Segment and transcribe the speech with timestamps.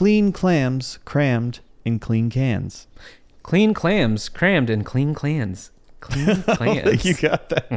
[0.00, 2.86] clean clams crammed in clean cans.
[3.42, 5.72] Clean clams crammed in clean clans.
[6.00, 7.68] Clean oh, I think you got that.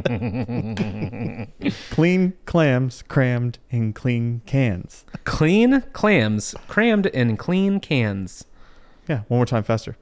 [1.90, 5.04] clean clams crammed in clean cans.
[5.24, 8.46] clean clams crammed in clean cans.
[9.06, 9.98] Yeah, one more time faster.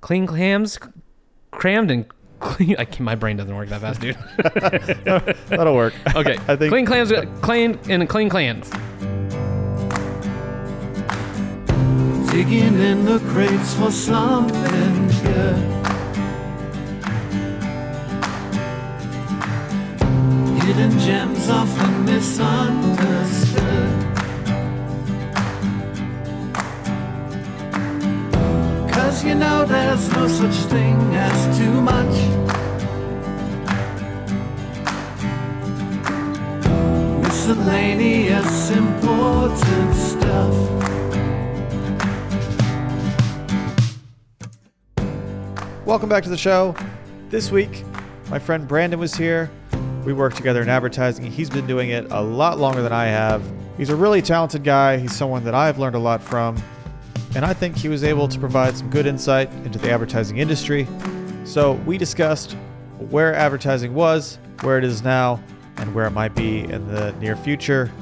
[0.00, 0.78] Clean clams
[1.50, 2.06] crammed in
[2.38, 2.76] clean.
[2.78, 4.16] I can't, my brain doesn't work that fast, dude.
[5.48, 5.94] That'll work.
[6.14, 6.38] Okay.
[6.46, 8.70] I think clean clams uh, clean in clean clans.
[12.34, 15.62] Digging in the crates for something good.
[20.64, 23.92] Hidden gems often misunderstood.
[28.92, 32.16] Cause you know there's no such thing as too much.
[37.22, 40.93] Miscellaneous important stuff.
[45.86, 46.74] Welcome back to the show.
[47.28, 47.84] This week,
[48.30, 49.50] my friend Brandon was here.
[50.06, 51.30] We worked together in advertising.
[51.30, 53.42] He's been doing it a lot longer than I have.
[53.76, 54.96] He's a really talented guy.
[54.96, 56.56] He's someone that I've learned a lot from.
[57.36, 60.88] And I think he was able to provide some good insight into the advertising industry.
[61.44, 62.56] So we discussed
[63.10, 65.38] where advertising was, where it is now,
[65.76, 67.92] and where it might be in the near future.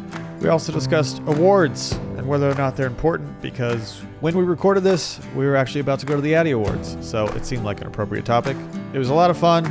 [0.41, 5.19] We also discussed awards and whether or not they're important because when we recorded this,
[5.35, 7.89] we were actually about to go to the Addy Awards, so it seemed like an
[7.89, 8.57] appropriate topic.
[8.93, 9.67] It was a lot of fun.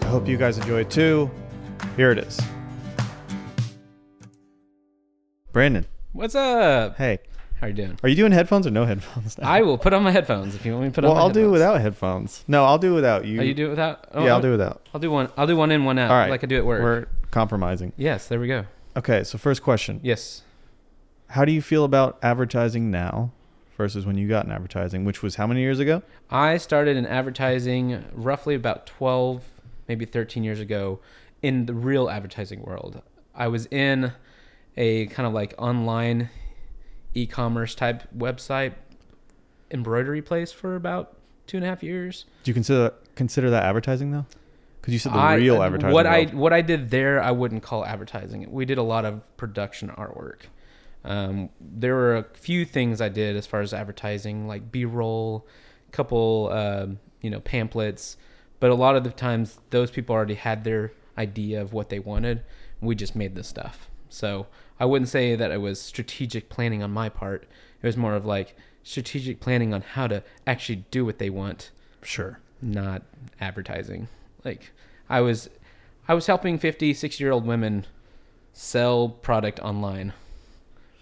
[0.00, 1.30] I hope you guys enjoy it too.
[1.96, 2.40] Here it is.
[5.52, 6.96] Brandon, What's up?
[6.96, 7.18] hey,
[7.60, 7.98] How you doing?
[8.02, 9.36] are you doing headphones or no headphones?
[9.36, 9.46] now?
[9.48, 11.18] I will put on my headphones if you want me to put well, on.
[11.18, 11.52] my I'll do headphones.
[11.52, 12.44] without headphones.
[12.48, 13.40] No, I'll do without you.
[13.40, 14.08] Oh, you do it without?
[14.14, 14.88] Oh, yeah, I'll do it without.
[14.94, 15.28] I'll do one.
[15.36, 16.10] I'll do one in, one out.
[16.10, 16.82] All right, Like I do at work.
[16.82, 17.92] We're compromising.
[17.98, 18.64] Yes, there we go.
[18.96, 20.42] Okay, so first question: Yes.
[21.30, 23.30] How do you feel about advertising now
[23.76, 26.02] versus when you got in advertising, which was how many years ago?
[26.28, 29.44] I started in advertising roughly about 12,
[29.86, 30.98] maybe 13 years ago
[31.40, 33.00] in the real advertising world.
[33.32, 34.12] I was in
[34.76, 36.30] a kind of like online
[37.14, 38.74] e commerce type website
[39.70, 41.16] embroidery place for about
[41.46, 42.24] two and a half years.
[42.42, 44.26] Do you consider consider that advertising though?
[44.80, 45.94] Because you said the I- real uh, advertising.
[45.94, 48.50] What I what I did there, I wouldn't call advertising.
[48.50, 50.46] We did a lot of production artwork.
[51.04, 55.46] Um, there were a few things I did as far as advertising, like B-roll,
[55.88, 58.16] a couple um, you know pamphlets,
[58.58, 61.98] but a lot of the times those people already had their idea of what they
[61.98, 62.42] wanted.
[62.80, 63.88] We just made the stuff.
[64.08, 64.46] So
[64.78, 67.46] I wouldn't say that it was strategic planning on my part.
[67.82, 71.70] It was more of like strategic planning on how to actually do what they want
[72.02, 72.40] sure.
[72.60, 73.02] not
[73.40, 74.08] advertising.
[74.44, 74.72] Like
[75.08, 75.48] I was
[76.08, 77.86] I was helping 50, 60 year old women
[78.52, 80.12] sell product online,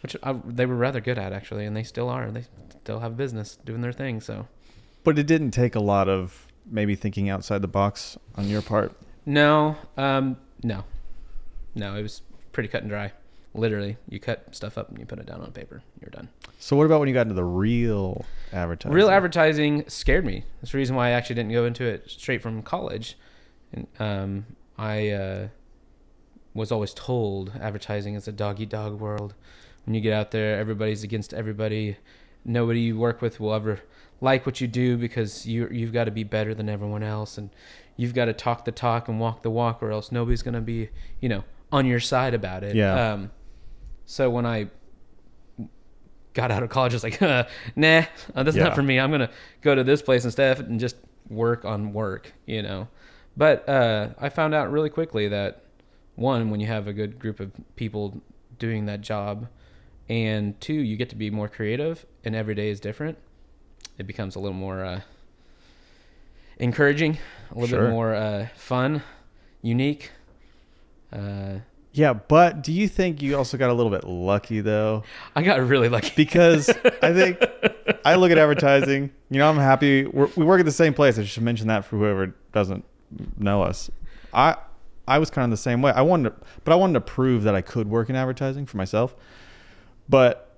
[0.02, 2.30] which I, they were rather good at actually, and they still are.
[2.30, 2.44] They
[2.82, 4.20] still have business doing their thing.
[4.20, 4.46] So
[5.04, 8.92] But it didn't take a lot of maybe thinking outside the box on your part.
[9.26, 10.84] no, um, no,
[11.74, 12.22] no, it was
[12.52, 13.12] pretty cut and dry.
[13.54, 15.82] Literally, you cut stuff up and you put it down on paper.
[16.00, 16.28] You're done.
[16.58, 18.94] So what about when you got into the real advertising?
[18.94, 20.44] Real advertising scared me.
[20.60, 23.16] That's the reason why I actually didn't go into it straight from college.
[23.72, 25.48] And um, I uh,
[26.54, 29.34] was always told advertising is a dog eat dog world.
[29.88, 31.96] When you get out there, everybody's against everybody.
[32.44, 33.80] Nobody you work with will ever
[34.20, 37.48] like what you do because you you've got to be better than everyone else, and
[37.96, 40.90] you've got to talk the talk and walk the walk, or else nobody's gonna be
[41.22, 42.76] you know on your side about it.
[42.76, 43.12] Yeah.
[43.14, 43.30] Um,
[44.04, 44.68] so when I
[46.34, 47.18] got out of college, I was like,
[47.74, 48.02] nah,
[48.34, 48.64] uh, that's Yeah.
[48.64, 49.00] not for me.
[49.00, 49.30] I'm gonna
[49.62, 50.96] go to this place instead and just
[51.30, 52.88] work on work, you know.
[53.38, 55.62] But uh, I found out really quickly that
[56.14, 58.20] one, when you have a good group of people
[58.58, 59.48] doing that job,
[60.08, 63.18] and two, you get to be more creative, and every day is different.
[63.98, 65.00] It becomes a little more uh,
[66.58, 67.18] encouraging,
[67.50, 67.82] a little Sure.
[67.86, 69.02] bit more uh, fun,
[69.62, 70.10] unique.
[71.12, 71.58] Uh,
[71.92, 75.02] Yeah, but do you think you also got a little bit lucky though?
[75.34, 76.12] I got really lucky.
[76.16, 76.68] Because
[77.02, 77.38] I think
[78.04, 79.10] I look at advertising.
[79.30, 80.04] You know, I'm happy.
[80.06, 81.18] We're, we work at the same place.
[81.18, 82.84] I should mention that for whoever doesn't
[83.38, 83.90] know us.
[84.32, 84.56] I
[85.08, 85.90] I was kind of the same way.
[85.92, 88.76] I wanted, to, but I wanted to prove that I could work in advertising for
[88.76, 89.16] myself.
[90.08, 90.56] But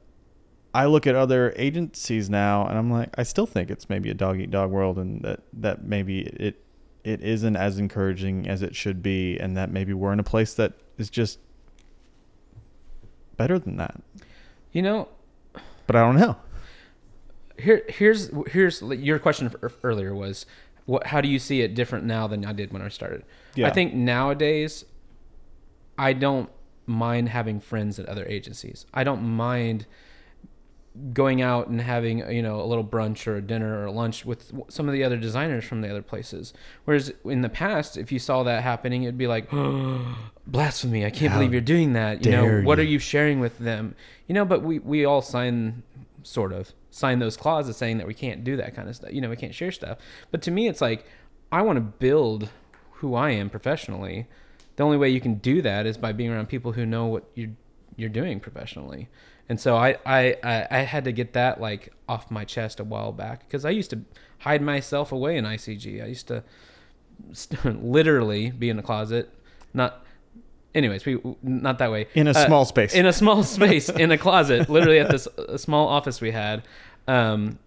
[0.73, 4.15] I look at other agencies now, and I'm like, I still think it's maybe a
[4.15, 6.63] dog eat dog world, and that that maybe it
[7.03, 10.55] it isn't as encouraging as it should be, and that maybe we're in a place
[10.55, 11.39] that is just
[13.37, 14.01] better than that.
[14.73, 15.09] You know,
[15.87, 16.37] But I don't know.
[17.59, 19.53] here here's here's your question
[19.83, 20.47] earlier was
[20.87, 23.25] what how do you see it different now than I did when I started?
[23.57, 23.67] Yeah.
[23.67, 24.85] I think nowadays
[25.99, 26.49] I don't
[26.91, 28.87] mind having friends at other agencies.
[28.93, 29.87] I don't mind
[31.13, 34.25] going out and having you know a little brunch or a dinner or a lunch
[34.25, 36.53] with some of the other designers from the other places
[36.85, 39.49] whereas in the past if you saw that happening it'd be like
[40.49, 43.39] blasphemy i can't How believe you're doing that you know what you." are you sharing
[43.39, 43.95] with them
[44.27, 45.85] you know but we we all sign
[46.25, 49.21] sort of sign those clauses saying that we can't do that kind of stuff you
[49.21, 49.97] know we can't share stuff
[50.33, 51.07] but to me it's like
[51.53, 52.51] i want to build
[52.95, 54.27] who i am professionally
[54.77, 57.25] the only way you can do that is by being around people who know what
[57.35, 57.51] you're
[57.97, 59.09] you're doing professionally
[59.49, 62.85] and so I, I I I had to get that like off my chest a
[62.85, 64.01] while back because I used to
[64.39, 66.03] hide myself away in ICG.
[66.03, 66.45] I used to
[67.33, 69.35] st- literally be in the closet,
[69.75, 70.07] not.
[70.73, 72.07] Anyways, we not that way.
[72.15, 72.95] In a Uh, small space.
[72.95, 76.63] In a small space in a closet, literally at this a small office we had,
[77.09, 77.59] um,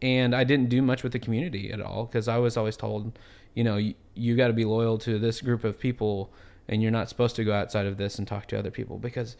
[0.00, 3.18] and I didn't do much with the community at all because I was always told,
[3.54, 6.32] you know, you, you got to be loyal to this group of people,
[6.68, 9.36] and you're not supposed to go outside of this and talk to other people because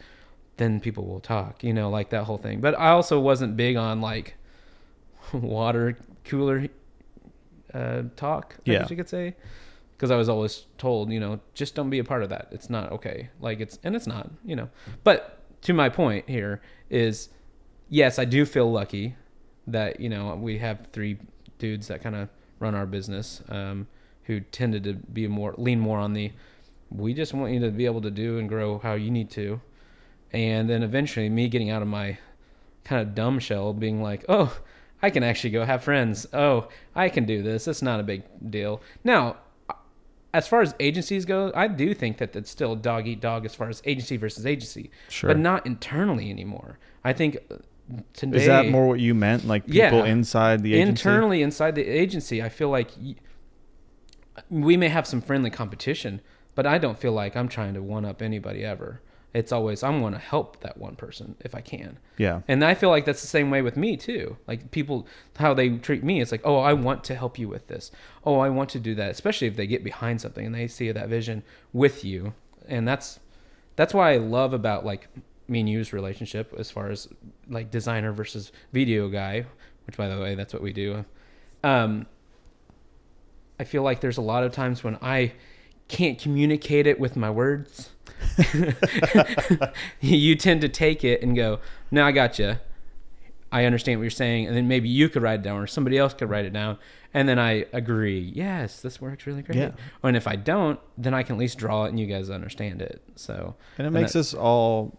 [0.57, 2.61] then people will talk, you know, like that whole thing.
[2.61, 4.35] But I also wasn't big on like
[5.33, 6.67] water cooler
[7.73, 8.79] uh, talk, I Yeah.
[8.79, 9.35] guess you could say,
[9.91, 12.49] because I was always told, you know, just don't be a part of that.
[12.51, 13.29] It's not okay.
[13.39, 14.69] Like it's and it's not, you know.
[15.03, 17.29] But to my point here is,
[17.89, 19.15] yes, I do feel lucky
[19.65, 21.17] that you know we have three
[21.57, 22.29] dudes that kind of
[22.59, 23.87] run our business um,
[24.25, 26.31] who tended to be more lean more on the
[26.89, 29.59] we just want you to be able to do and grow how you need to
[30.31, 32.17] and then eventually me getting out of my
[32.83, 34.57] kind of dumb shell being like oh
[35.01, 38.23] i can actually go have friends oh i can do this it's not a big
[38.49, 39.37] deal now
[40.33, 43.53] as far as agencies go i do think that it's still dog eat dog as
[43.55, 45.27] far as agency versus agency Sure.
[45.29, 47.55] but not internally anymore i think uh,
[48.13, 49.45] today Is that more what you meant?
[49.45, 50.05] Like people Yeah.
[50.05, 50.89] inside the agency?
[51.09, 52.89] internally inside the agency i feel like
[54.49, 56.21] we may have some friendly competition
[56.55, 59.01] but i don't feel like i'm trying to one up anybody ever.
[59.33, 61.97] It's always i'm going to help that one person if i can.
[62.17, 62.41] Yeah.
[62.47, 64.37] and i feel like that's the same way with me too.
[64.47, 65.07] Like people
[65.37, 67.91] how they treat me it's like oh i want to help you with this.
[68.23, 70.91] Oh i want to do that especially if they get behind something and they see
[70.91, 71.41] that vision
[71.71, 72.33] with you.
[72.67, 73.19] And that's
[73.75, 75.07] that's why i love about like
[75.47, 77.07] me and you's relationship as far as
[77.49, 79.45] like designer versus video guy
[79.87, 81.05] which by the way that's what we do.
[81.63, 82.05] Um
[83.59, 85.31] i feel like there's a lot of times when i
[85.87, 87.89] can't communicate it with my words
[90.01, 91.59] you tend to take it and go
[91.91, 92.55] no i got you
[93.51, 95.97] i understand what you're saying and then maybe you could write it down or somebody
[95.97, 96.77] else could write it down
[97.13, 99.71] and then i agree yes this works really great Yeah.
[100.03, 102.81] and if i don't then i can at least draw it and you guys understand
[102.81, 104.97] it so And it makes us all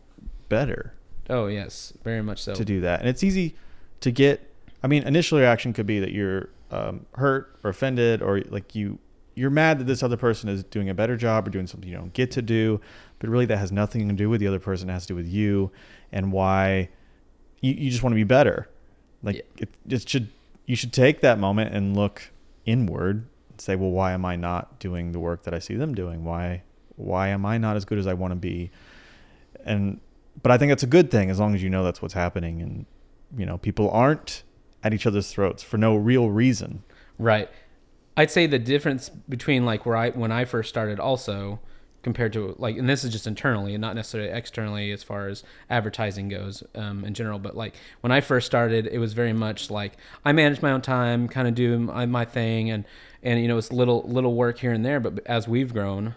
[0.48, 0.92] better
[1.30, 3.00] oh yes very much so to do that.
[3.00, 3.54] And it's easy
[4.00, 4.50] to get.
[4.82, 8.98] I mean, initial reaction could be that you're um, hurt or offended, or like you
[9.36, 11.96] you're mad that this other person is doing a better job or doing something you
[11.96, 12.80] don't get to do.
[13.18, 14.88] But really, that has nothing to do with the other person.
[14.88, 15.70] It has to do with you
[16.12, 16.88] and why
[17.60, 18.68] you, you just want to be better.
[19.22, 19.42] Like Yeah.
[19.58, 20.28] it, it should
[20.66, 22.30] you should take that moment and look
[22.64, 25.94] inward and say, well, why am I not doing the work that I see them
[25.94, 26.24] doing?
[26.24, 26.62] Why
[26.96, 28.70] why am I not as good as I want to be?
[29.64, 30.00] And
[30.42, 32.60] but I think that's a good thing as long as you know that's what's happening
[32.62, 32.86] and
[33.36, 34.42] you know people aren't
[34.84, 36.84] at each other's throats for no real reason.
[37.18, 37.50] Right.
[38.16, 41.58] I'd say the difference between like where I when I first started also
[42.02, 45.42] compared to like and this is just internally and not necessarily externally as far as
[45.70, 49.70] advertising goes um, in general but like when I first started it was very much
[49.70, 49.94] like
[50.24, 52.84] I manage my own time kind of do my, my thing and
[53.22, 56.14] and you know it's little little work here and there but as we've grown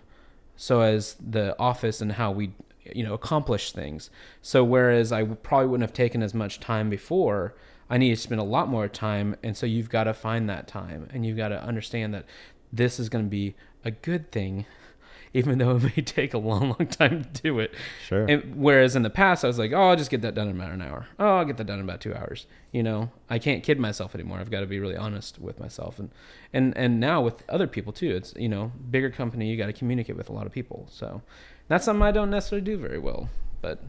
[0.57, 2.51] so as the office and how we
[2.93, 4.09] you know accomplish things
[4.41, 7.55] so whereas i probably wouldn't have taken as much time before
[7.89, 10.67] i need to spend a lot more time and so you've got to find that
[10.67, 12.25] time and you've got to understand that
[12.71, 14.65] this is going to be a good thing
[15.33, 17.73] even though it may take a long long time to do it.
[18.05, 18.25] Sure.
[18.25, 20.55] and whereas in the past i was like oh i'll just get that done in
[20.55, 21.07] about an hour.
[21.19, 22.47] Oh i'll get that done in about two hours.
[22.71, 23.11] You know?
[23.29, 24.39] I can't kid myself anymore.
[24.39, 26.09] I've got to be really honest with myself and
[26.53, 29.73] and and now with other people too it's you know bigger company you got to
[29.73, 30.87] communicate with a lot of people.
[30.89, 31.21] So
[31.67, 33.29] that's something i don't necessarily do very well
[33.61, 33.83] but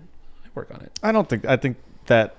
[0.45, 0.93] i work on it.
[1.03, 1.77] I don't think I think
[2.07, 2.35] that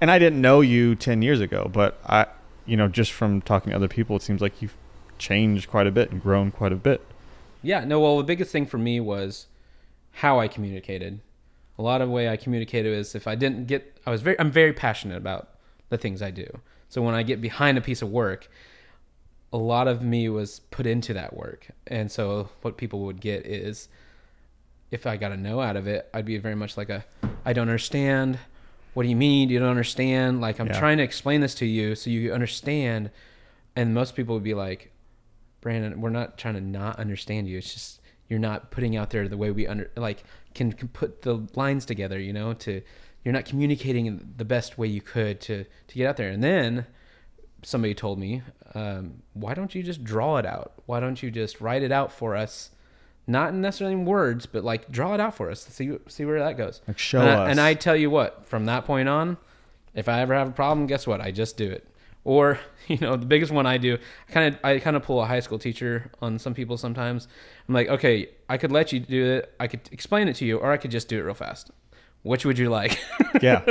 [0.00, 2.26] and I didn't know you 10 years ago, but I
[2.64, 4.76] you know just from talking to other people it seems like you've
[5.18, 7.00] changed quite a bit and grown quite a bit.
[7.62, 9.46] Yeah, no, well, the biggest thing for me was
[10.12, 11.20] how I communicated.
[11.78, 14.38] A lot of the way I communicated is if I didn't get, I was very,
[14.38, 15.48] I'm very passionate about
[15.88, 16.46] the things I do.
[16.88, 18.48] So when I get behind a piece of work,
[19.52, 21.68] a lot of me was put into that work.
[21.86, 23.88] And so what people would get is
[24.90, 27.04] if I got a no out of it, I'd be very much like a,
[27.44, 28.38] I don't understand.
[28.96, 29.50] What do you mean?
[29.50, 30.40] You don't understand?
[30.40, 30.78] Like, I'm Yeah.
[30.78, 33.10] trying to explain this to you so you understand.
[33.76, 34.90] And most people would be like,
[35.60, 37.58] Brandon, we're not trying to not understand you.
[37.58, 40.24] It's just you're not putting out there the way we under like
[40.54, 42.80] can, can put the lines together, you know, to
[43.22, 46.30] you're not communicating the best way you could to to get out there.
[46.30, 46.86] And then
[47.62, 48.40] somebody told me,
[48.74, 50.72] um, why don't you just draw it out?
[50.86, 52.70] Why don't you just write it out for us?
[53.26, 55.66] Not necessarily in words, but like draw it out for us.
[55.66, 56.80] See see where that goes.
[56.86, 57.50] Like, show and I, us.
[57.50, 59.36] and I tell you what, from that point on,
[59.94, 61.20] if I ever have a problem, guess what?
[61.20, 61.88] I just do it.
[62.22, 65.20] Or you know, the biggest one I do, I kind of I kind of pull
[65.20, 67.26] a high school teacher on some people sometimes.
[67.68, 69.52] I'm like, okay, I could let you do it.
[69.58, 71.70] I could explain it to you, or I could just do it real fast.
[72.22, 72.98] Which would you like?
[73.42, 73.62] Yeah.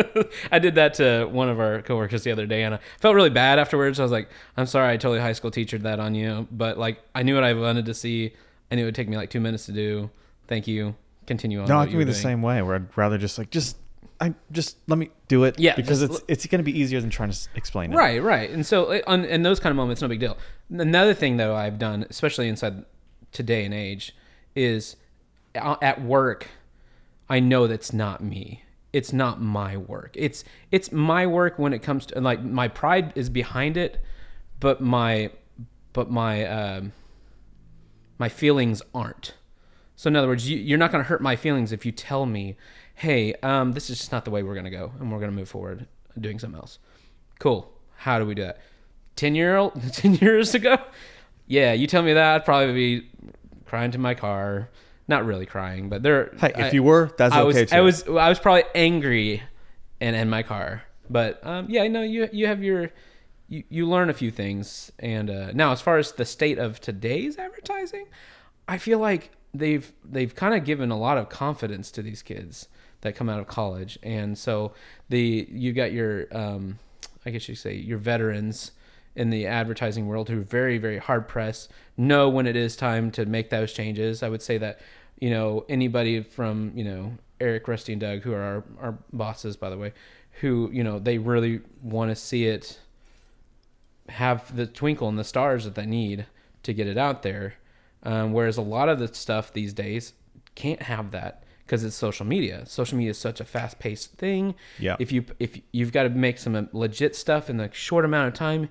[0.51, 3.31] I did that to one of our coworkers the other day, and I felt really
[3.31, 3.99] bad afterwards.
[3.99, 6.99] I was like, "I'm sorry, I totally high school teachered that on you," but like,
[7.15, 8.33] I knew what I wanted to see.
[8.71, 10.09] Knew it would take me like two minutes to do.
[10.47, 10.95] Thank you.
[11.27, 11.67] Continue on.
[11.67, 12.21] No, what I can be the doing.
[12.21, 13.77] same way where I'd rather just like just
[14.19, 15.59] I just let me do it.
[15.59, 17.95] Yeah, because it's it's going to be easier than trying to explain it.
[17.95, 18.49] Right, right.
[18.49, 20.37] And so, uh, on in those kind of moments, no big deal.
[20.69, 22.85] Another thing, though, I've done, especially inside
[23.31, 24.15] today and age,
[24.55, 24.95] is
[25.55, 26.49] at work.
[27.29, 28.63] I know that's not me.
[28.93, 30.11] It's not my work.
[30.13, 34.01] It's it's my work when it comes to like my pride is behind it,
[34.59, 35.31] but my
[35.91, 36.93] but my um,
[38.17, 39.33] my feelings aren't.
[39.95, 42.25] So in other words, you, you're not going to hurt my feelings if you tell
[42.25, 42.57] me,
[42.95, 45.31] "Hey, um, this is just not the way we're going to go, and we're going
[45.31, 45.87] to move forward
[46.19, 46.79] doing something else."
[47.39, 47.71] Cool.
[47.97, 48.59] How do we do that?
[49.15, 50.77] Ten year old, ten years ago,
[51.47, 53.07] yeah, you tell me that, I'd probably be
[53.65, 54.69] crying to my car.
[55.07, 56.33] Not really crying, but there.
[56.39, 57.75] Hey, if I- you were, that's I okay was, too.
[57.75, 59.43] I was, I was probably angry,
[60.01, 60.83] and in my car.
[61.09, 62.91] But um, yeah, no, you you have your,
[63.47, 64.91] you, you learn a few things.
[64.99, 68.07] And uh, now, as far as the state of today's advertising,
[68.67, 72.67] I feel like they've they've kind of given a lot of confidence to these kids
[73.01, 74.73] that come out of college, and so
[75.09, 76.79] the you got your, um,
[77.25, 78.71] I guess you say your veterans
[79.15, 83.11] in the advertising world who are very very hard pressed know when it is time
[83.11, 84.23] to make those changes.
[84.23, 84.79] I would say that
[85.19, 89.55] you know anybody from you know Eric, Rusty, and Doug, who are our, our bosses
[89.55, 89.93] by the way,
[90.41, 92.79] who you know they really want to see it
[94.09, 96.27] have the twinkle and the stars that they need
[96.63, 97.55] to get it out there.
[98.03, 100.13] Um, whereas a lot of the stuff these days
[100.53, 102.65] can't have that because it's social media.
[102.65, 104.55] Social media is such a fast paced thing.
[104.79, 104.95] Yeah.
[104.99, 108.33] If you if you've got to make some legit stuff in a short amount of
[108.35, 108.69] time,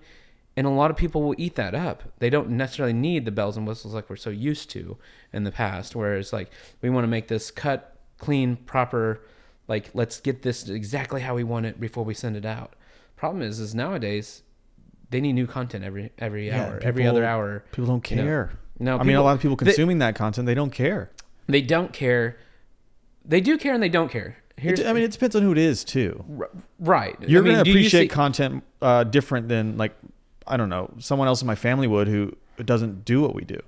[0.57, 2.05] and a lot of people will eat that up.
[2.19, 4.97] They don't necessarily need the bells and whistles like we're so used to
[5.33, 5.97] in the past.
[5.97, 6.51] Whereas like
[6.81, 9.21] we want to make this cut, clean, proper.
[9.67, 12.75] Like let's get this exactly how we want it before we send it out.
[13.17, 14.43] Problem is, is nowadays
[15.15, 17.63] they need new content every every Yeah, hour, every other hour.
[17.71, 18.23] People don't you know.
[18.25, 18.51] care.
[18.81, 21.11] No, I mean, a lot of people they- consuming that content, they don't care.
[21.47, 22.37] They don't care.
[23.25, 24.37] They do care and they don't care.
[24.57, 26.25] Here's, It, I mean, it depends on who it is too.
[26.41, 27.17] r- right.
[27.21, 29.95] You're I mean, going to do you appreciate see- content uh, different than like
[30.47, 33.61] I don't know someone else in my family would who doesn't do what we do.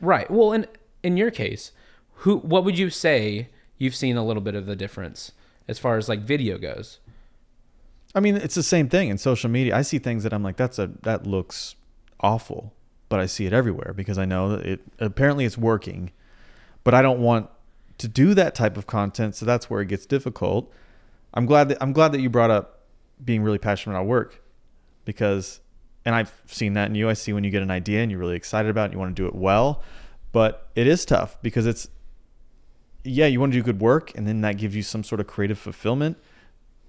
[0.00, 0.30] Right.
[0.30, 0.66] Well, in
[1.02, 1.72] in your case,
[2.24, 3.48] who what would you say
[3.78, 5.32] you've seen a little bit of the difference
[5.68, 6.98] as far as like video goes?
[8.14, 9.76] I mean, it's the same thing in social media.
[9.76, 11.76] I see things that I'm like, that's a that looks
[12.20, 12.74] awful,
[13.08, 16.12] but I see it everywhere because I know that it apparently it's working,
[16.84, 17.48] but I don't want
[17.98, 20.72] to do that type of content, so that's where it gets difficult.
[21.34, 22.80] I'm glad that I'm glad that you brought up
[23.24, 24.42] being really passionate about work
[25.04, 25.60] because
[26.04, 27.08] and I've seen that in you.
[27.08, 28.98] I see when you get an idea and you're really excited about it, and you
[28.98, 29.82] want to do it well,
[30.32, 31.88] but it is tough because it's
[33.04, 35.26] yeah, you want to do good work and then that gives you some sort of
[35.26, 36.18] creative fulfillment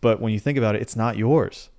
[0.04, 1.70] but when you think about it, it's not yours.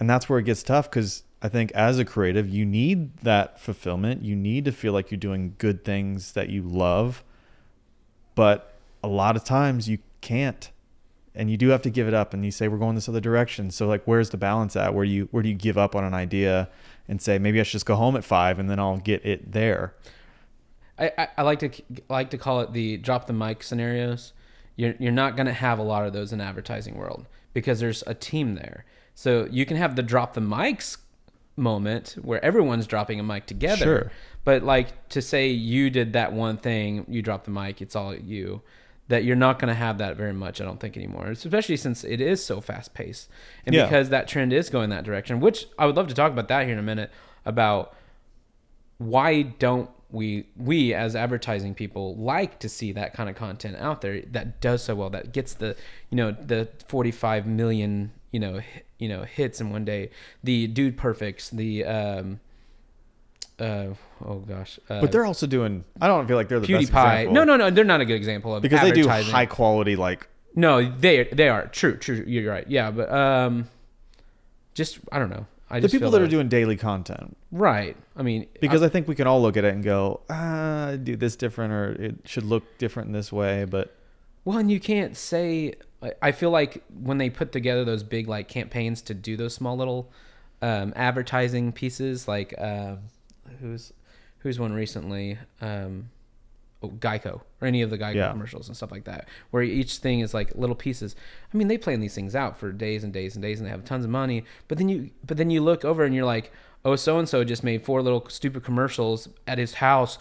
[0.00, 3.60] And that's where it gets tough because I think as a creative, you need that
[3.60, 4.22] fulfillment.
[4.22, 7.22] You need to feel like you're doing good things that you love.
[8.34, 8.72] But
[9.02, 10.70] a lot of times you can't.
[11.34, 13.20] And you do have to give it up and you say we're going this other
[13.20, 13.70] direction.
[13.70, 14.94] So like where's the balance at?
[14.94, 16.70] Where do you where do you give up on an idea
[17.08, 19.52] and say maybe I should just go home at 5 and then I'll get it
[19.52, 19.94] there.
[20.98, 21.70] I, I, I like to
[22.08, 24.32] like to call it the drop the mic scenarios.
[24.76, 28.04] You're you're not going to have a lot of those in advertising world because there's
[28.06, 28.84] a team there.
[29.14, 30.98] So you can have the drop the mics
[31.56, 33.84] moment where everyone's dropping a mic together.
[33.84, 34.12] Sure.
[34.44, 38.14] But like to say you did that one thing, you drop the mic, it's all
[38.14, 38.60] you.
[39.08, 41.26] That you're not going to have that very much, I don't think anymore.
[41.28, 43.28] Especially since it is so fast paced,
[43.66, 43.84] and Yeah.
[43.84, 45.40] because that trend is going that direction.
[45.40, 47.10] Which I would love to talk about that here in a minute
[47.44, 47.94] about
[48.98, 54.00] why don't we we as advertising people like to see that kind of content out
[54.00, 55.76] there that does so well that gets the
[56.10, 60.10] you know the 45 million you know hi- you know hits in one day.
[60.44, 62.40] The dude perfects the um
[63.58, 63.88] uh
[64.24, 67.12] oh gosh uh, But they're also doing I don't feel like they're the best PewDiePie.
[67.22, 67.34] example.
[67.34, 70.28] no no no they're not a good example of because they do high quality like
[70.56, 71.66] no they they are.
[71.68, 72.68] True true you're right.
[72.68, 73.68] Yeah but um
[74.74, 78.46] just I don't know I the people that are doing daily content right I mean
[78.60, 81.72] because I, think we can all look at it and go, ah, do this different
[81.72, 83.64] or it should look different in this way.
[83.64, 83.94] But
[84.44, 88.28] Well, and you can't say I- I feel like when they put together those big
[88.28, 90.10] like campaigns to do those small little
[90.62, 92.98] um, advertising pieces, like um
[93.60, 93.92] who's
[94.38, 96.10] who's one recently, um,
[96.90, 98.30] Geico or any of the Geico Yeah.
[98.32, 101.14] commercials and stuff like that, where each thing is like little pieces.
[101.52, 103.70] I mean, they plan these things out for days and days and days, and they
[103.70, 104.44] have tons of money.
[104.68, 106.52] But then you, but then you look over and you're like,
[106.84, 110.18] oh, so and so just made four little stupid commercials at his house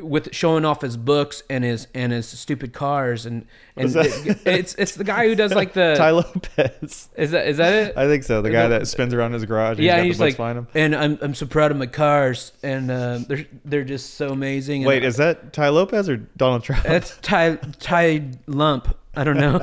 [0.00, 3.46] with showing off his books and his and his stupid cars and
[3.76, 7.08] and it- it's it's the guy who does like the Tai Lopez.
[7.16, 7.96] is that is that it?
[7.96, 8.42] I think so.
[8.42, 8.68] The guy No.
[8.78, 9.78] that spins around his garage.
[9.78, 13.18] And yeah, he's he's like, and I'm I'm so proud of my cars, and uh,
[13.26, 14.82] they're they're just so amazing.
[14.82, 16.84] And Wait, is that Tai Lopez or Donald Trump?
[16.84, 18.96] That's Ty Ty Lump.
[19.16, 19.62] I don't know.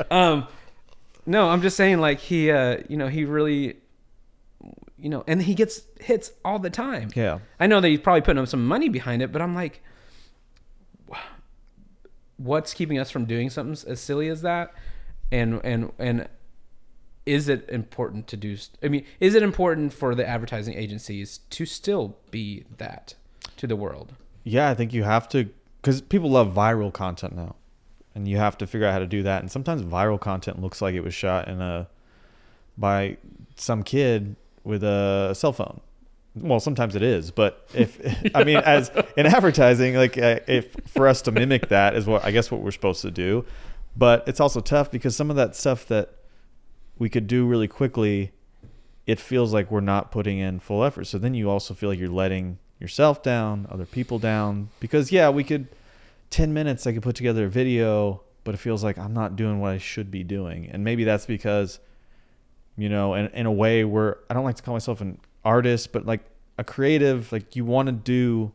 [0.10, 0.46] um,
[1.26, 3.76] no, I'm just saying like he, uh, you know, he really,
[4.98, 7.10] you know, and he gets hits all the time.
[7.14, 7.38] yeah.
[7.60, 9.82] I know that he's probably putting up some money behind it, but I'm like,
[12.36, 14.72] what's keeping us from doing something as silly as that?
[15.30, 16.28] And and and
[17.24, 18.56] is it important to do?
[18.82, 23.14] I mean, is it important for the advertising agencies to still be that
[23.56, 24.14] to the world?
[24.44, 25.50] Yeah, I think you have to
[25.82, 27.56] because people love viral content now,
[28.14, 29.42] and you have to figure out how to do that.
[29.42, 31.88] And sometimes viral content looks like it was shot in a
[32.78, 33.16] by
[33.56, 34.36] some kid
[34.66, 35.80] with a cell phone.
[36.34, 37.98] Well, sometimes it is, but if
[38.34, 42.24] I mean, as in advertising, like uh, if for us to mimic that is what
[42.24, 43.46] I guess what we're supposed to do,
[43.96, 46.10] but it's also tough because some of that stuff that
[46.98, 48.32] we could do really quickly,
[49.06, 51.04] it feels like we're not putting in full effort.
[51.04, 54.68] So then you also feel like you're letting yourself down, other people down.
[54.80, 55.68] Because yeah, we could
[56.28, 59.60] ten minutes I could put together a video, but it feels like I'm not doing
[59.60, 60.68] what I should be doing.
[60.70, 61.80] And maybe that's because,
[62.76, 65.92] you know, in, in a way where I don't like to call myself an artist,
[65.92, 66.20] but like
[66.58, 68.52] a creative, like you want to do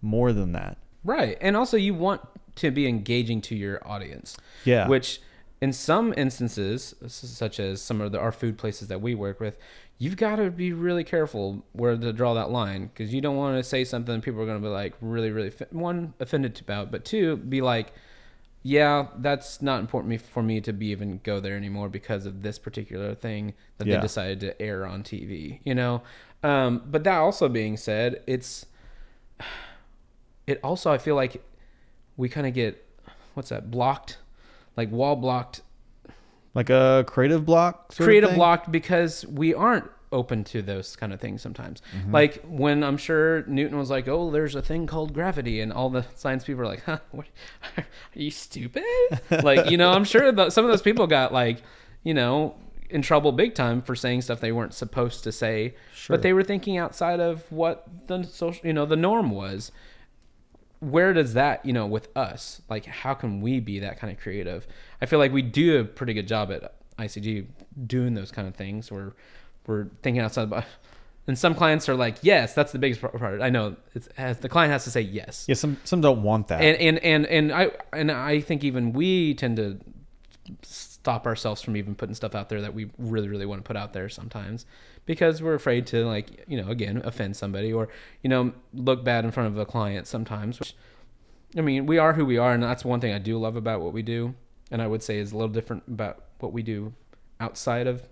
[0.00, 0.78] more than that.
[1.04, 1.36] Right.
[1.40, 2.20] And also you want
[2.56, 4.36] to be engaging to your audience.
[4.64, 4.88] Yeah.
[4.88, 5.20] Which
[5.60, 9.56] in some instances, such as some of the, our food places that we work with,
[9.98, 13.56] you've got to be really careful where to draw that line because you don't want
[13.56, 17.04] to say something people are going to be like really, really, one, offended about, but
[17.04, 17.92] two, be like,
[18.62, 22.58] yeah, that's not important for me to be even go there anymore because of this
[22.58, 23.96] particular thing that Yeah.
[23.96, 26.02] they decided to air on TV, you know?
[26.42, 28.66] Um, but that also being said, it's,
[30.46, 31.42] it also I feel like
[32.16, 32.84] we kind of get
[33.34, 34.18] what's that blocked,
[34.76, 35.62] like wall blocked,
[36.54, 37.94] like a creative block.
[37.94, 41.82] Creative blocked because we aren't open to those kind of things sometimes.
[41.96, 42.12] Mm-hmm.
[42.12, 45.90] Like when I'm sure Newton was like, "Oh, there's a thing called gravity," and all
[45.90, 46.98] the science people are like, "Huh?
[47.10, 47.26] What,
[47.78, 48.84] are you stupid?"
[49.42, 51.62] like you know, I'm sure that some of those people got like,
[52.04, 52.54] you know.
[52.90, 56.14] In trouble big time for saying stuff they weren't supposed to say, Sure.
[56.14, 59.72] but they were thinking outside of what the social, you know, the norm was.
[60.80, 64.20] where does that you know with us like how can we be that kind of
[64.20, 64.66] creative
[65.00, 67.46] i feel like we do a pretty good job at icg
[67.86, 69.14] doing those kind of things where
[69.66, 70.66] we're thinking outside the box.
[71.28, 74.48] And some clients are like yes that's the biggest part- i know it's has the
[74.48, 75.44] client has to say yes.
[75.48, 76.60] Yeah, some some don't want that.
[76.62, 79.78] and and and and i and i think even we tend to
[80.62, 83.76] stop ourselves from even putting stuff out there that we really really want to put
[83.76, 84.66] out there sometimes
[85.06, 87.88] because we're afraid to like you know again offend somebody or
[88.22, 90.74] you know look bad in front of a client sometimes which
[91.56, 93.80] i mean we are who we are and that's one thing i do love about
[93.80, 94.34] what we do.
[94.70, 96.92] And i would say is a little different about what we do
[97.40, 98.08] outside of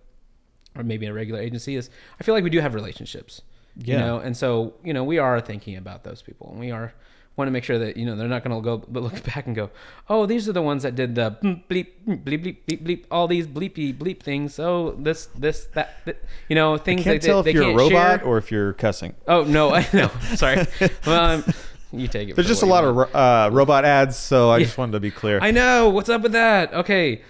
[0.77, 3.43] or maybe a regular agency is i feel like we do have relationships
[3.77, 4.19] you know?
[4.19, 6.93] And so you know we are thinking about those people and we are
[7.37, 9.47] want to make sure that you know they're not going to go but look back
[9.47, 9.71] and go
[10.11, 11.31] oh these are the ones that did the
[11.71, 14.59] bleep bleep bleep bleep bleep, all these bleepy bleep things.
[14.59, 17.71] Oh this this that, that you know I things can't that tell they, if you're
[17.71, 18.25] a robot share.
[18.25, 19.15] or if you're cussing.
[19.27, 20.09] oh no i know.
[20.35, 20.67] Sorry.
[21.07, 21.45] Well um,
[21.93, 24.65] you take it There's just a lot of uh, robot ads, so I Yeah.
[24.65, 25.39] just wanted to be clear.
[25.41, 25.89] i know.
[25.89, 26.75] What's up with that?
[26.75, 27.23] Okay.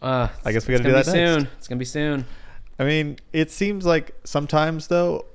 [0.00, 1.48] Uh I guess we gotta do gonna that soon.
[1.58, 2.24] It's gonna be soon
[2.82, 5.26] I mean, it seems like sometimes though,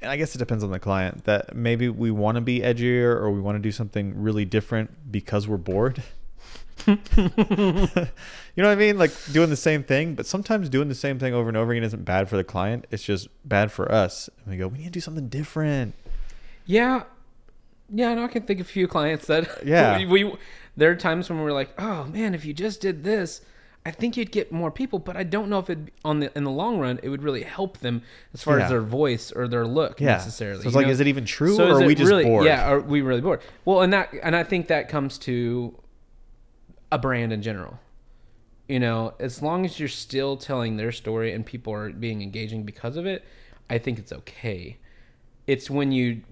[0.00, 3.16] and I guess it depends on the client that maybe we want to be edgier
[3.16, 6.02] or we want to do something really different because we're bored.
[6.86, 8.08] you know
[8.56, 8.96] what I mean?
[8.96, 11.84] Like doing the same thing, but sometimes doing the same thing over and over again
[11.84, 12.86] isn't bad for the client.
[12.90, 14.30] It's just bad for us.
[14.38, 15.94] And we go, we need to do something different.
[16.64, 17.02] Yeah,
[17.90, 18.08] yeah.
[18.08, 19.98] I know I can think of a few clients that Yeah.
[19.98, 20.34] we, we
[20.78, 23.42] there are times when we're like, oh man, if you just did this,
[23.86, 24.98] I think you'd get more people.
[24.98, 27.42] But I don't know if it on the in the long run it would really
[27.42, 28.64] help them as far Yeah.
[28.64, 30.12] as their voice or their look Yeah.
[30.12, 30.62] necessarily.
[30.62, 30.92] So it's like, know?
[30.92, 32.46] is it even true So or are we just really, bored?
[32.46, 33.40] Yeah, are we really bored?
[33.64, 35.78] Well, and that and I think that comes to
[36.90, 37.78] a brand in general.
[38.68, 42.62] You know, as long as you're still telling their story and people are being engaging
[42.62, 43.22] because of it,
[43.68, 44.78] I think it's okay.
[45.46, 46.22] It's when you,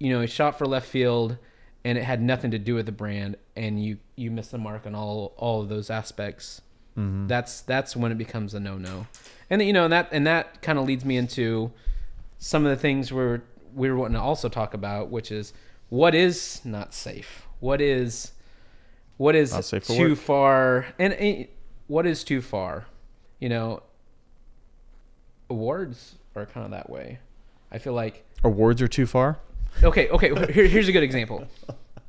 [0.00, 1.38] you know, shot for left field
[1.84, 4.84] and it had nothing to do with the brand and you you miss the mark
[4.86, 6.60] on all all of those aspects.
[6.96, 7.26] Mm-hmm.
[7.26, 9.06] That's that's when it becomes a no no,
[9.50, 11.72] and you know and that and that kind of leads me into
[12.38, 13.42] some of the things we're
[13.74, 15.52] we were wanting to also talk about, which is
[15.90, 18.32] what is not safe, what is
[19.18, 19.52] what is
[19.84, 20.18] too work.
[20.18, 21.48] far, and, and
[21.86, 22.86] what is too far.
[23.40, 23.82] You know,
[25.50, 27.18] awards are kind of that way.
[27.70, 29.38] I feel like Awards are too far.
[29.82, 30.28] okay, okay.
[30.52, 31.46] Here, here's a good example.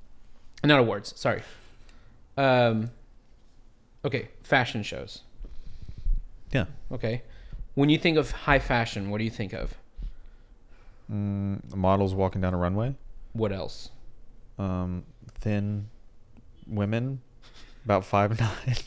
[0.63, 1.13] Not awards.
[1.19, 1.41] Sorry.
[2.37, 2.91] Um.
[4.07, 5.23] Okay, fashion shows.
[6.53, 6.65] Yeah.
[6.93, 7.23] Okay,
[7.75, 9.73] when you think of high fashion, what do you think of?
[11.11, 12.95] Mm, models walking down a runway.
[13.33, 13.89] What else?
[14.57, 15.03] Um,
[15.41, 15.89] thin
[16.65, 17.21] women,
[17.83, 18.75] about five nine.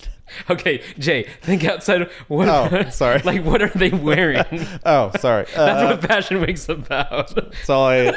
[0.49, 2.03] Okay, Jay, think outside.
[2.03, 2.49] Of, what?
[2.49, 3.19] Oh, sorry.
[3.25, 4.45] like, what are they wearing?
[4.87, 5.45] oh, sorry.
[5.57, 7.35] That's Uh, what Fashion Week's about.
[7.35, 8.13] That's all I.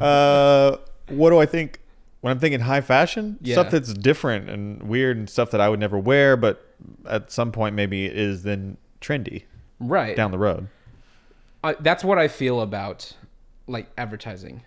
[0.00, 0.76] uh,
[1.08, 1.78] what do I think
[2.22, 3.36] when I'm thinking high fashion?
[3.42, 3.54] Yeah.
[3.54, 6.74] Stuff that's different and weird and stuff that I would never wear, but
[7.06, 9.42] at some point maybe it is then trendy
[9.78, 10.16] right.
[10.16, 10.68] down the road.
[11.62, 13.16] I, that's what I feel about
[13.66, 14.62] like advertising.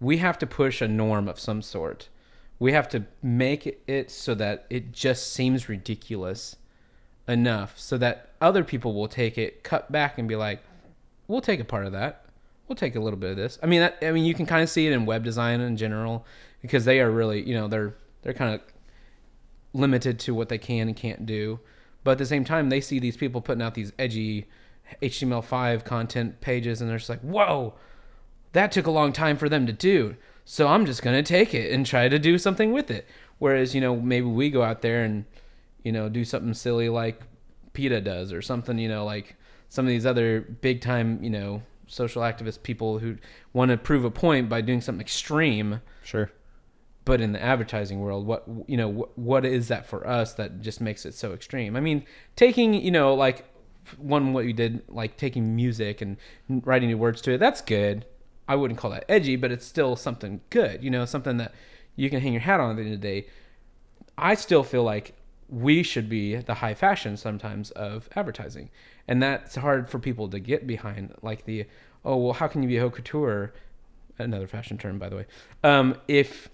[0.00, 2.08] We have to push a norm of some sort.
[2.58, 6.56] We have to make it so that it just seems ridiculous
[7.28, 10.60] enough so that other people will take it, cut back, and be like,
[11.28, 12.25] "We'll take a part of that.
[12.68, 14.62] We'll take a little bit of this." I mean, that, I mean, you can kind
[14.62, 16.26] of see it in web design in general
[16.62, 18.60] because they are really, you know, they're they're kind of
[19.72, 21.60] limited to what they can and can't do.
[22.02, 24.46] But at the same time, they see these people putting out these edgy
[25.02, 27.74] HTML5 content pages, and they're just like, "Whoa,
[28.52, 31.72] that took a long time for them to do." So I'm just gonna take it
[31.72, 33.06] and try to do something with it.
[33.38, 35.24] Whereas, you know, maybe we go out there and,
[35.82, 37.20] you know, do something silly like
[37.72, 39.36] PETA does, or something, you know, like
[39.68, 43.16] some of these other big time, you know, social activist people who
[43.52, 45.80] want to prove a point by doing something extreme.
[46.02, 46.30] Sure.
[47.04, 50.60] but in the advertising world what you know what, what is that for us that
[50.60, 51.76] just makes it so extreme?
[51.76, 53.44] I mean taking you know like
[53.98, 56.16] one what you did like taking music and
[56.48, 58.06] writing new words to it that's good.
[58.48, 61.52] I wouldn't call that edgy but it's still something good you know something that
[61.96, 63.28] you can hang your hat on at the end of the day.
[64.18, 65.14] I still feel like
[65.48, 68.70] we should be the high fashion sometimes of advertising
[69.08, 71.66] and that's hard for people to get behind like the
[72.04, 73.52] oh well how can you be haute couture?
[74.18, 75.26] Another fashion term by the way.
[75.64, 76.48] Um, if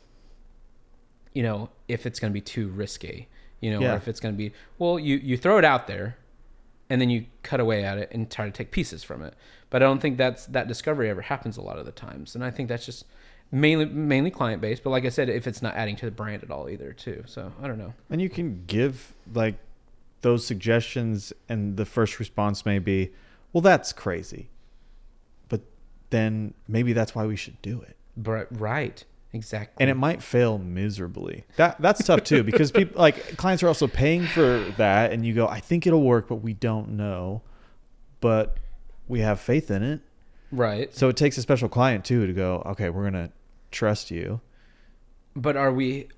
[1.32, 3.28] you know if it's going to be too risky
[3.60, 3.94] you know Yeah.
[3.94, 6.16] or if it's going to be well you you throw it out there
[6.90, 9.34] and then you cut away at it and try to take pieces from it.
[9.70, 12.34] But i don't think that's that discovery ever happens a lot of the times.
[12.34, 13.06] And i think that's just
[13.50, 16.42] mainly mainly client based but like i said if it's not adding to the brand
[16.42, 17.22] at all either too.
[17.26, 17.94] So i don't know.
[18.10, 19.54] And you can give like
[20.22, 23.10] those suggestions, and the first response may be,
[23.52, 24.48] "Well, that's crazy,"
[25.48, 25.60] but
[26.10, 27.96] then maybe that's why we should do it.
[28.16, 29.04] but right
[29.34, 31.44] exactly and it might fail miserably.
[31.56, 35.32] That that's tough too because people like clients are also paying for that, and you
[35.34, 37.40] go, I think it'll work, but we don't know,
[38.20, 38.58] but
[39.08, 40.00] we have faith in it.
[40.50, 43.30] right So it takes a special client too to go, okay, we're gonna
[43.70, 44.40] trust you.
[45.34, 46.08] but are we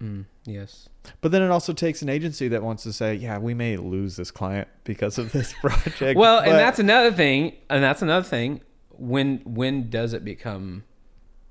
[0.00, 0.88] mm, yes
[1.20, 4.16] But then it also takes an agency that wants to say, yeah, we may lose
[4.16, 6.18] this client because of this project.
[6.18, 10.84] well and that's another thing and that's another thing when when does it become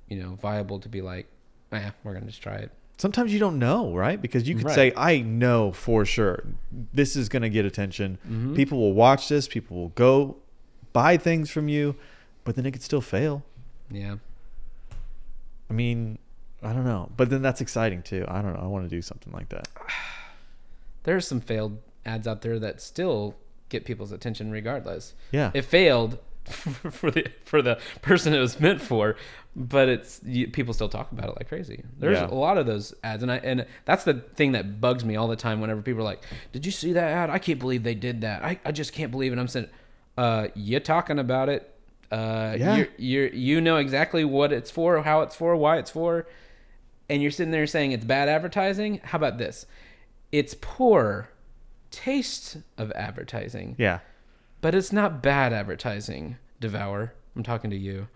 [0.08, 1.26] you know viable to be like
[1.72, 4.22] eh, we're gonna just try it sometimes you don't know, right?
[4.22, 4.74] Because you could Right.
[4.74, 6.44] say, I know for sure
[6.92, 8.18] this is going to get attention.
[8.30, 8.54] Mhm.
[8.54, 10.36] People will watch this, people will go
[10.92, 11.96] buy things from you,
[12.44, 13.42] but then it could still fail.
[13.90, 14.14] yeah
[15.68, 16.18] I mean,
[16.64, 17.10] I don't know.
[17.16, 18.24] But then that's exciting too.
[18.28, 18.60] I don't know.
[18.62, 19.68] I want to do something like that.
[21.04, 23.34] there's some failed ads out there that still
[23.68, 25.50] get people's attention regardless Yeah.
[25.54, 29.16] it failed for the for the person it was meant for
[29.56, 32.26] but it's you, people still talk about it like crazy there's Yeah.
[32.28, 35.26] a lot of those ads and i and that's the thing that bugs me all
[35.28, 36.22] the time whenever people are like
[36.52, 39.10] did you see that ad i can't believe they did that i, I just can't
[39.10, 39.68] believe it i'm saying
[40.18, 41.72] uh you're talking about it
[42.12, 42.84] uh Yeah.
[42.98, 46.26] you're you know exactly what it's for how it's for why it's for
[47.08, 49.66] and you're sitting there saying it's bad advertising how about this
[50.32, 51.28] it's poor
[51.94, 54.00] taste of advertising yeah.
[54.60, 57.12] but it's not bad advertising, Devour.
[57.36, 58.08] I'm talking to you.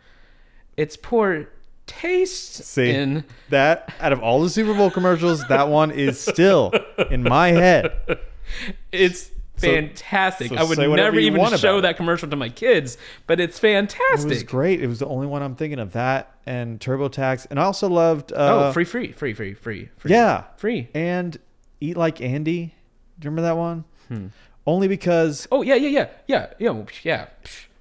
[0.77, 1.49] It's poor
[1.87, 6.73] taste See, in that out of all the Super Bowl commercials, that one is still
[7.09, 8.19] in my head.
[8.93, 10.49] it's fantastic.
[10.49, 14.27] so I would never even show that commercial to my kids, but it's fantastic.
[14.27, 14.83] It was great.
[14.83, 15.93] It was the only one I'm thinking of.
[15.93, 18.33] That and TurboTax, and I also loved.
[18.33, 20.11] Uh, oh, free, free, free, free, free, free.
[20.11, 20.89] Yeah, Free.
[20.95, 21.37] and
[21.81, 22.75] Eat Like Andy.
[23.19, 23.85] Do you remember that one?
[24.09, 24.27] Hmm.
[24.67, 27.27] Only because Oh yeah, yeah, yeah, yeah, yeah, yeah.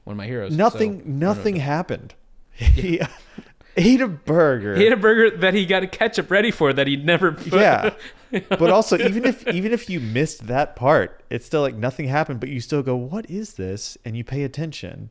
[0.03, 0.55] One of my heroes.
[0.55, 2.13] nothing, so- nothing happened.
[2.57, 2.99] He,
[3.75, 4.75] ate a burger.
[4.75, 7.53] He ate a burger that he got a ketchup ready for that he'd never put.
[7.53, 7.91] yeah.
[8.49, 12.39] But also even if even if you missed that part, it's still like nothing happened,
[12.39, 15.09] but you still go, "What is this?" and you pay attention.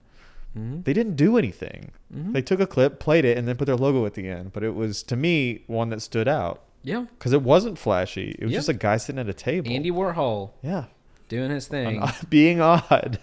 [0.57, 0.85] Mhm.
[0.85, 1.91] They didn't do anything.
[2.15, 2.33] Mhm.
[2.33, 4.53] They took a clip, played it, and then put their logo at the end.
[4.53, 7.07] But it was to me one that stood out Yeah.
[7.19, 8.35] because it wasn't flashy.
[8.39, 9.71] It was just a guy sitting at a table.
[9.71, 10.85] Andy Warhol yeah,
[11.29, 12.03] doing his thing.
[12.31, 13.19] being odd.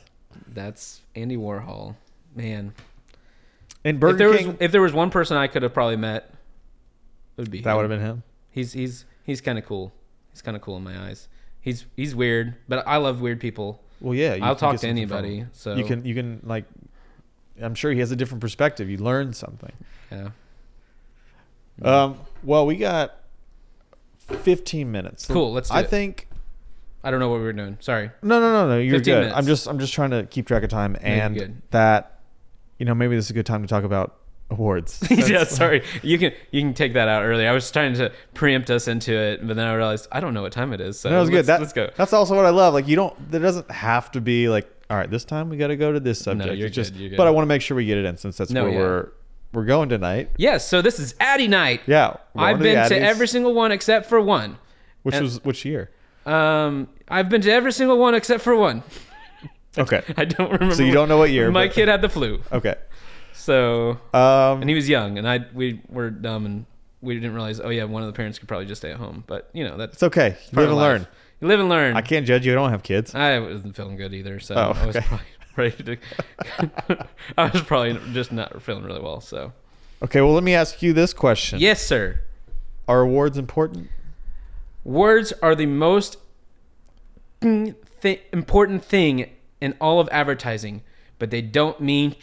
[0.47, 1.95] That's Andy Warhol.
[2.35, 2.73] Man.
[3.85, 5.97] And if Burger there King, was if there was one person I could have probably
[5.97, 6.33] met,
[7.37, 7.77] it would be that him.
[7.77, 8.23] would have been him.
[8.51, 9.91] He's he's he's kind of cool.
[10.31, 11.27] He's kind of cool in my eyes.
[11.61, 13.81] He's he's weird, but I love weird people.
[14.01, 15.45] Well, yeah, you I'll talk to anybody.
[15.53, 16.65] So You can you can like.
[17.61, 18.89] I'm sure he has a different perspective.
[18.89, 19.71] You learn something.
[20.11, 20.29] Yeah.
[21.81, 22.19] Um.
[22.43, 23.15] Well, we got
[24.27, 25.25] 15 minutes.
[25.27, 25.89] Cool, let's do I it.
[25.89, 26.27] think.
[27.03, 27.77] I don't know what we were doing.
[27.81, 28.09] Sorry.
[28.21, 28.79] No, no, no, no.
[28.79, 29.19] You're good.
[29.19, 29.35] minutes.
[29.37, 32.09] I'm just I'm just trying to keep track of time and that.
[32.79, 34.17] You know, maybe this is a good time to talk about
[34.49, 35.05] awards.
[35.09, 35.83] yeah, sorry.
[36.01, 37.47] You can you can take that out early.
[37.47, 40.41] I was trying to preempt us into it, but then I realized I don't know
[40.41, 40.99] what time it is.
[40.99, 41.37] So that was good.
[41.37, 41.89] let's, That, let's go.
[41.95, 42.73] That's also what I love.
[42.73, 43.31] Like you don't.
[43.31, 44.69] There doesn't have to be like.
[44.89, 46.47] All right, this time we got to go to this subject.
[46.47, 47.17] No, you're It's just, good, you're good.
[47.17, 48.77] But I want to make sure we get it in since that's No, where yeah.
[48.79, 49.09] we're
[49.53, 50.29] we're going tonight.
[50.37, 50.67] Yes.
[50.67, 51.81] So this is Addy night.
[51.87, 54.57] Yeah, I've going been to every single one except for one.
[55.03, 55.89] Which and- was which year?
[56.25, 58.83] Um, I've been to every single one except for one.
[59.77, 60.75] Okay, I don't remember.
[60.75, 61.49] so you don't know what year?
[61.49, 62.75] My but- kid had the flu, Okay.
[63.43, 64.61] So Um.
[64.61, 66.65] and he was young, and I we were dumb and
[67.01, 67.59] we didn't realize.
[67.59, 69.23] Oh yeah, one of the parents could probably just stay at home.
[69.27, 70.37] But you know that's it's okay.
[70.51, 70.83] You live and life.
[71.01, 71.07] learn.
[71.41, 71.95] You live and learn.
[71.97, 72.53] I can't judge you.
[72.53, 73.13] I don't have kids.
[73.13, 75.25] I wasn't feeling good either, so Oh, I was probably
[75.57, 75.97] ready to.
[77.37, 79.19] I was probably just not feeling really well.
[79.19, 79.51] So
[80.01, 80.21] Okay.
[80.21, 81.59] Well, let me ask you this question.
[81.59, 82.21] yes, sir.
[82.87, 83.89] Are awards important?
[84.85, 86.17] Words are the most
[87.41, 89.29] th- important thing
[89.61, 90.81] in all of advertising,
[91.19, 92.15] but they don't mean.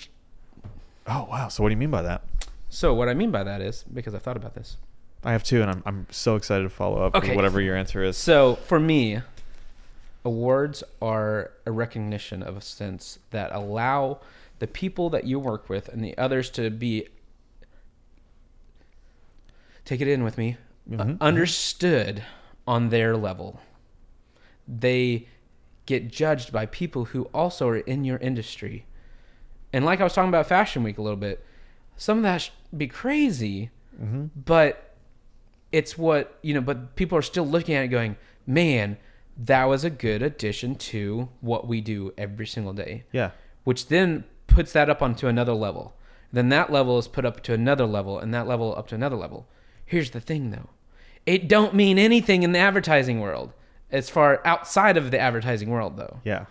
[1.10, 1.48] Oh wow.
[1.48, 2.22] So what do you mean by that?
[2.68, 4.76] So what I mean by that is because I've thought about this.
[5.24, 7.28] I have two, and I'm I'm so excited to follow up Okay.
[7.30, 8.16] with whatever your answer is.
[8.16, 9.20] So for me,
[10.24, 14.20] awards are a recognition of a sense that allow
[14.60, 17.08] the people that you work with and the others to be
[19.84, 20.56] take it in with me
[20.92, 21.20] uh, Mhm.
[21.20, 22.22] understood
[22.66, 23.60] on their level.
[24.68, 25.26] They
[25.86, 28.84] get judged by people who also are in your industry.
[29.72, 31.44] And like I was talking about Fashion Week a little bit,
[31.96, 34.26] some of that should be crazy, Mm-hmm.
[34.46, 34.94] but
[35.72, 38.96] it's what you know but people are still looking at it going man
[39.36, 43.32] that was a good addition to what we do every single day Yeah.
[43.64, 45.94] which then puts that up onto another level
[46.32, 49.16] then that level is put up to another level and that level up to another
[49.16, 49.46] level
[49.84, 50.70] here's the thing though
[51.26, 53.52] it don't mean anything in the advertising world
[53.92, 56.46] as far outside of the advertising world though Yeah.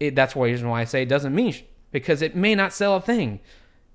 [0.00, 1.54] it, that's why reason why I say it doesn't mean
[1.92, 3.40] because it may not sell a thing.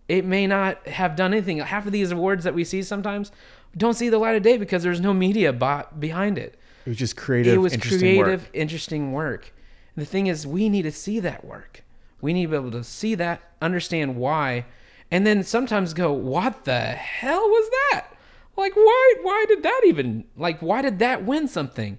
[0.08, 1.58] It may not have done anything.
[1.60, 3.32] Half of these awards that we see sometimes
[3.76, 6.58] don't see the light of day because there's no media bo- behind it.
[6.86, 7.54] It was just creative.
[7.54, 8.50] it was interesting creative, Work.
[8.54, 9.54] interesting work.
[9.96, 11.84] And the thing is, we need to see that work.
[12.22, 14.66] We need to be able to see that, understand why,
[15.12, 18.08] and then sometimes go, "What the hell was that?
[18.58, 19.14] Like, why?
[19.22, 20.26] Why did that even?
[20.38, 21.98] Like, why did that win something?"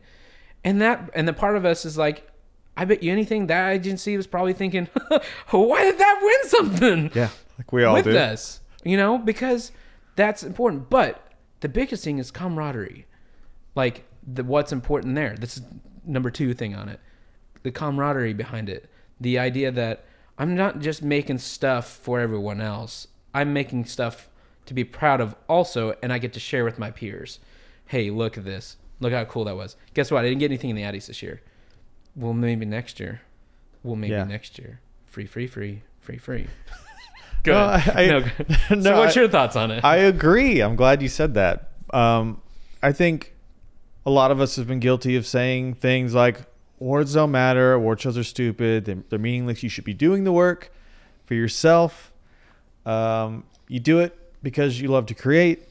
[0.65, 2.29] And that, and the part of us is like,
[2.77, 4.89] I bet you anything that agency was probably thinking,
[5.51, 7.31] "Why did that win something?" Yeah.
[7.59, 8.17] Like we all with do.
[8.17, 9.73] us, you know, because
[10.15, 10.91] that's important.
[10.91, 13.07] But the biggest thing is camaraderie.
[13.75, 15.37] Like the what's important there.
[15.37, 15.62] This is
[16.05, 17.01] number two thing on it.
[17.62, 18.91] The camaraderie behind it.
[19.21, 20.05] The idea that
[20.39, 23.09] I'm not just making stuff for everyone else.
[23.33, 24.29] I'm making stuff
[24.67, 27.39] to be proud of also, and I get to share with my peers.
[27.87, 28.77] Hey, look at this.
[29.01, 29.77] Look how cool that was.
[29.95, 30.25] Guess what?
[30.25, 31.41] I didn't get anything in the Addies this year.
[32.16, 33.20] Well, maybe next year.
[33.83, 34.24] Well, maybe Yeah.
[34.24, 34.81] next year.
[35.07, 36.46] Free, free, free, free, free.
[37.46, 38.48] No, I- I- no, good.
[38.70, 39.85] no, so what's I- your thoughts on it?
[39.85, 40.61] I agree.
[40.61, 41.70] I'm glad you said that.
[41.90, 42.40] Um,
[42.83, 43.35] I think
[44.05, 46.40] a lot of us have been guilty of saying things like
[46.81, 49.62] awards don't matter, award shows are stupid, they're, they're meaningless.
[49.62, 50.72] You should be doing the work
[51.24, 52.12] for yourself.
[52.85, 55.68] Um, you do it because you love to create.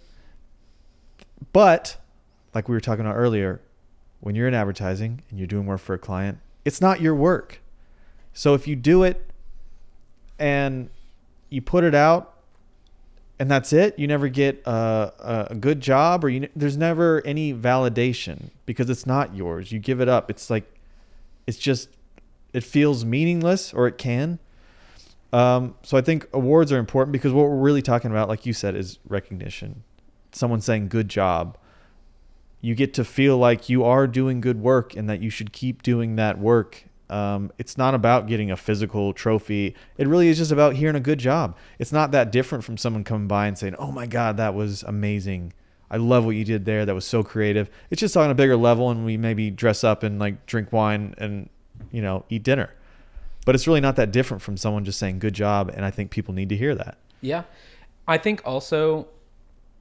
[1.52, 1.98] But,
[2.54, 3.60] like we were talking about earlier,
[4.20, 7.62] when you're in advertising and you're doing work for a client, it's not your work.
[8.34, 9.30] So if you do it
[10.40, 10.90] and
[11.50, 12.34] you put it out
[13.40, 17.54] and that's it you never get a, a good job or you there's never any
[17.54, 19.72] validation because it's not yours.
[19.72, 20.30] You give it up.
[20.30, 20.66] It's like
[21.48, 21.90] it's just
[22.54, 24.40] it feels meaningless or it can.
[25.34, 28.54] Um, so i think awards are important because what we're really talking about like you
[28.54, 29.84] said is recognition.
[30.32, 31.58] Someone saying good job
[32.66, 35.84] you get to feel like you are doing good work and that you should keep
[35.84, 36.72] doing that work
[37.08, 39.76] Um, it's not about getting a physical trophy.
[39.96, 41.56] It really is just about hearing a good job.
[41.78, 44.82] It's not that different from someone coming by and saying, "Oh my God, that was
[44.82, 45.54] amazing.
[45.92, 46.84] I love what you did there.
[46.84, 50.02] That was so creative." It's just on a bigger level, and we maybe dress up
[50.02, 51.50] and like drink wine and
[51.92, 52.70] you know eat dinner.
[53.46, 56.10] But it's really not that different from someone just saying "good job," and I think
[56.10, 56.98] people need to hear that.
[57.22, 57.44] Yeah.
[58.08, 59.08] I think also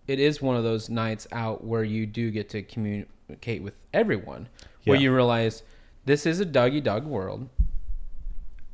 [0.07, 4.49] it is one of those nights out where you do get to communicate with everyone,
[4.85, 5.63] where you realize
[6.05, 7.49] this is a doggy dog world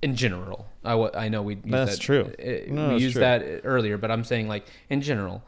[0.02, 0.66] in general.
[0.84, 2.32] I, I know we used That's that, true.
[2.38, 3.20] uh, No, we used true.
[3.20, 5.42] that earlier, but I'm saying like in general.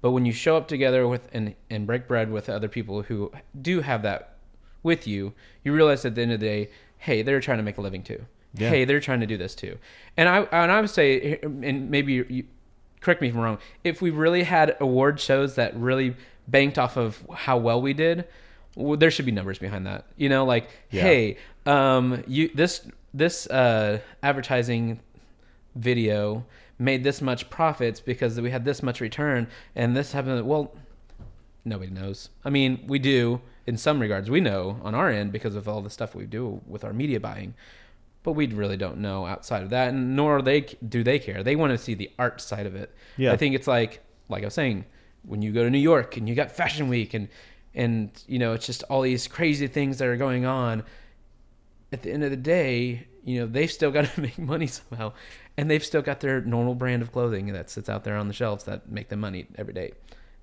[0.00, 3.32] But when you show up together with and, and break bread with other people who
[3.60, 4.36] do have that
[4.82, 7.78] with you, you realize at the end of the day, hey, they're trying to make
[7.78, 8.24] a living too.
[8.54, 8.70] Yeah.
[8.70, 9.76] Hey, they're trying to do this too.
[10.16, 12.44] And I and I would say, and maybe you
[13.00, 13.58] correct me if I'm wrong.
[13.84, 18.26] If we really had award shows that really banked off of how well we did,
[18.76, 20.06] well, there should be numbers behind that.
[20.16, 21.02] You know, like, Yeah.
[21.02, 25.00] hey, um, you this this uh, advertising
[25.74, 26.44] video
[26.78, 30.46] made this much profits because we had this much return and this happened.
[30.46, 30.72] Well,
[31.64, 32.30] nobody knows.
[32.44, 34.30] I mean, we do in some regards.
[34.30, 37.18] We know on our end because of all the stuff we do with our media
[37.20, 37.54] buying,
[38.28, 41.42] but we really don't know outside of that, and nor they do they care.
[41.42, 42.94] They want to see the art side of it.
[43.16, 43.32] Yeah.
[43.32, 44.84] I think it's like like I was saying,
[45.22, 47.28] when you go to New York and you got Fashion Week and
[47.74, 50.82] and you know it's just all these crazy things that are going on.
[51.90, 55.14] At the end of the day, you know they've still got to make money somehow,
[55.56, 58.34] and they've still got their normal brand of clothing that sits out there on the
[58.34, 59.92] shelves that make them money every day.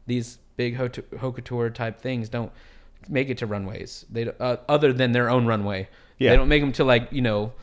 [0.07, 2.51] These big haute couture type things don't
[3.07, 4.05] make it to runways.
[4.09, 5.87] They uh, other than their own runway.
[6.17, 6.31] Yeah.
[6.31, 7.53] They don't make them to like you know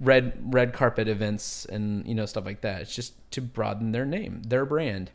[0.00, 2.82] red red carpet events and you know stuff like that.
[2.82, 5.10] It's just to broaden their name, their brand.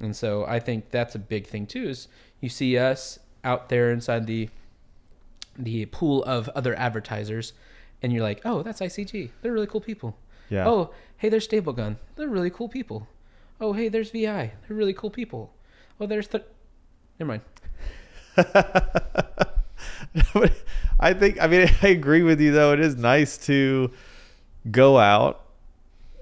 [0.00, 1.88] And so I think that's a big thing too.
[1.88, 2.08] Is
[2.40, 4.48] you see us out there inside the
[5.56, 7.52] the pool of other advertisers,
[8.02, 9.30] and you're like, oh, that's ICG.
[9.42, 10.16] They're really cool people.
[10.48, 10.68] Yeah.
[10.68, 11.96] Oh, hey, there's Staplegun.
[12.16, 13.08] They're really cool people.
[13.60, 14.52] Oh, hey, there's VI.
[14.66, 15.52] They're really cool people.
[16.00, 16.44] Oh, there's th-
[17.18, 17.40] never
[18.36, 18.36] mind.
[21.00, 22.72] I think I mean I agree with you though.
[22.72, 23.90] It is nice to
[24.70, 25.44] go out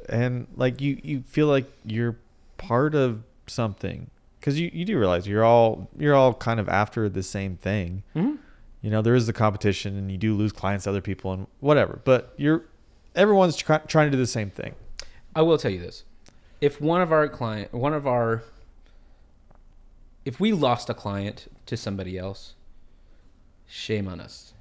[0.09, 2.17] and like you you feel like you're
[2.59, 7.09] part of something because you, you do realize you're all you're all kind of after
[7.09, 8.03] the same thing.
[8.15, 8.39] Mhm.
[8.83, 11.47] You know there is the competition and you do lose clients to other people and
[11.61, 12.63] whatever, but you're
[13.15, 14.75] everyone's try, trying to do the same thing.
[15.35, 16.05] I will tell you this:
[16.61, 18.45] if one of our client, one of our,
[20.25, 22.55] if we lost a client to somebody else,
[23.67, 24.53] shame on us.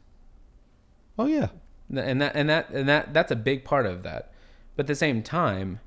[1.18, 1.50] Oh yeah,
[1.90, 4.32] and that and that and that that's a big part of that.
[4.76, 5.80] But at the same time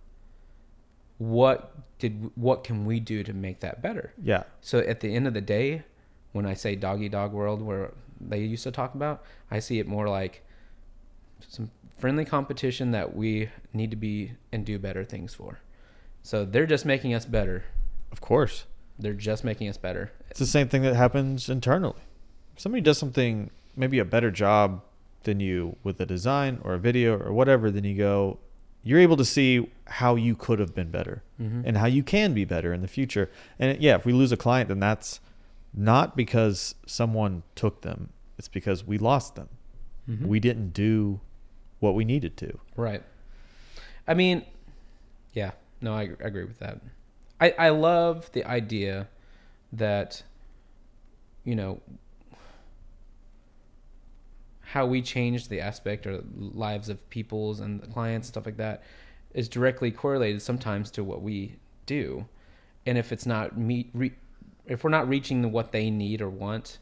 [1.18, 4.12] what did what can we do to make that better?
[4.22, 5.82] Yeah, so at the end of the day
[6.32, 9.88] when i say doggy dog world where they used to talk about i see it
[9.88, 10.44] more like
[11.48, 15.58] some friendly competition that we need to be and do better things for.
[16.22, 17.64] So they're just making us better.
[18.12, 18.64] Of course.
[18.98, 20.10] they're just making us better.
[20.30, 22.00] It's the same thing that happens internally.
[22.54, 24.82] If somebody does something, maybe a better job
[25.24, 28.38] than you with a design or a video or whatever, then you go,
[28.82, 31.62] you're able to see how you could have been better Mhm.
[31.66, 33.28] and how you can be better in the future.
[33.58, 35.20] And yeah, if we lose a client, then that's
[35.74, 39.48] not because someone took them, it's because we lost them.
[40.08, 40.26] Mhm.
[40.26, 41.20] We didn't do
[41.80, 42.58] what we needed to.
[42.76, 43.02] Right.
[44.06, 44.44] I mean,
[45.34, 46.80] yeah, no, I, I agree with that.
[47.40, 49.08] I, I love the idea
[49.72, 50.22] that,
[51.44, 51.80] you know,
[54.72, 58.82] how we change the aspect or lives of people's and clients and stuff like that
[59.34, 62.26] is directly correlated sometimes to what we do.
[62.86, 64.12] And if it's not meet, re,
[64.66, 66.78] if we're not reaching the, what they need or want,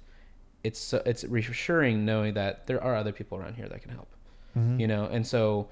[0.65, 4.09] it's it's reassuring knowing that there are other people around here that can help
[4.57, 4.81] Mhm.
[4.81, 5.69] you know and so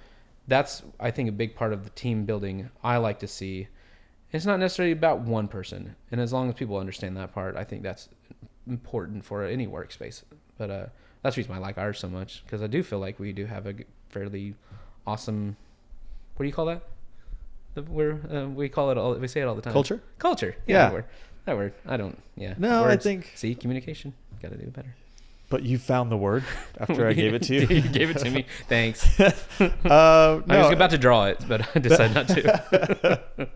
[0.47, 3.67] that's i think a big part of the team building i like to see
[4.31, 7.65] it's not necessarily about one person and as long as people understand that part i
[7.65, 8.09] think that's
[8.69, 10.23] important for any workspace
[10.59, 10.87] but uh
[11.25, 13.47] that's the reason i like ours so much because i do feel like we do
[13.47, 13.75] have a
[14.11, 14.55] fairly
[15.07, 15.57] awesome
[16.37, 16.83] what do you call that?
[17.75, 19.73] The, we're uh, we call it all we say it all the time.
[19.73, 20.03] Culture?
[20.19, 20.57] culture.
[20.67, 20.75] Yeah.
[20.75, 21.05] yeah, that word
[21.45, 21.75] that word.
[21.87, 22.55] I don't yeah.
[22.59, 24.15] No, I think- see communication.
[24.43, 24.95] Got to do better.
[25.51, 26.43] But you found the word
[26.79, 27.67] after I gave it to you.
[27.69, 28.47] you gave it to me.
[28.69, 29.21] Thanks.
[29.21, 29.33] Uh,
[30.49, 33.49] I was about to draw it, but I decided not to.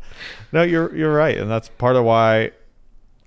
[0.53, 2.53] no, you're you're right, and that's part of why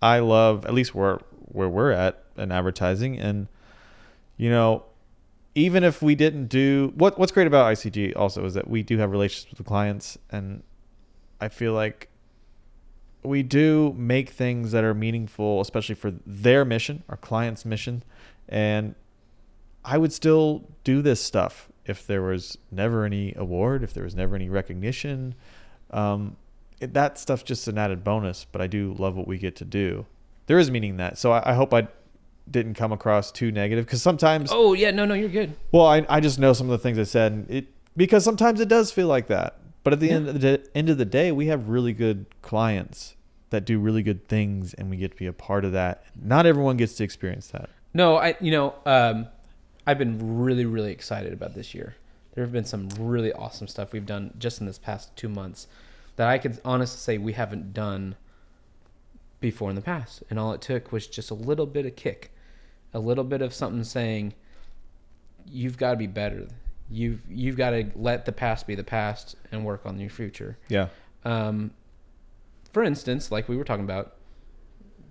[0.01, 3.47] I love at least where where we're at in advertising, and
[4.41, 4.85] you know,
[5.53, 8.97] even if we didn't do what what's great about ICG also is that we do
[8.97, 10.63] have relationships with clients, and
[11.39, 12.09] I feel like
[13.21, 18.01] we do make things that are meaningful, especially for their mission, our client's mission,
[18.49, 18.95] and
[19.85, 24.15] I would still do this stuff if there was never any award, if there was
[24.15, 25.35] never any recognition,
[25.91, 26.35] um,
[26.79, 28.47] it, that stuff's just an added bonus.
[28.51, 30.07] But I do love what we get to do.
[30.47, 31.89] There is meaning in that, so I, I hope I
[32.51, 35.55] didn't come across too negative because sometimes Oh yeah, no, no, you're good.
[35.71, 38.59] well, I, I just know some of the things I said, and it because sometimes
[38.59, 39.57] it does feel like that.
[39.83, 40.13] But at the Yeah.
[40.15, 43.15] end of the day, end of the day, we have really good clients
[43.49, 46.03] that do really good things, and we get to be a part of that.
[46.21, 47.69] Not everyone gets to experience that.
[47.93, 49.27] No, I you know, um,
[49.87, 51.95] I've been really, really excited about this year.
[52.33, 55.67] There have been some really awesome stuff we've done just in this past two months
[56.15, 58.15] that I could honestly say we haven't done
[59.41, 60.23] before in the past.
[60.29, 62.31] And all it took was just a little bit of kick,
[62.93, 64.33] a little bit of something saying,
[65.45, 66.47] "You've got to be better.
[66.89, 70.57] You've you've got to let the past be the past and work on your future."
[70.69, 70.87] Yeah.
[71.23, 71.71] Um,
[72.73, 74.15] for instance, like we were talking about,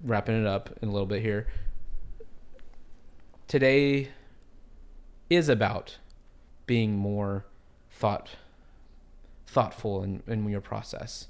[0.03, 1.47] wrapping it up in a little bit here.
[3.49, 4.09] Today
[5.29, 5.99] is about
[6.67, 7.45] being more
[7.91, 8.31] thought
[9.47, 11.27] thoughtful in, in your process.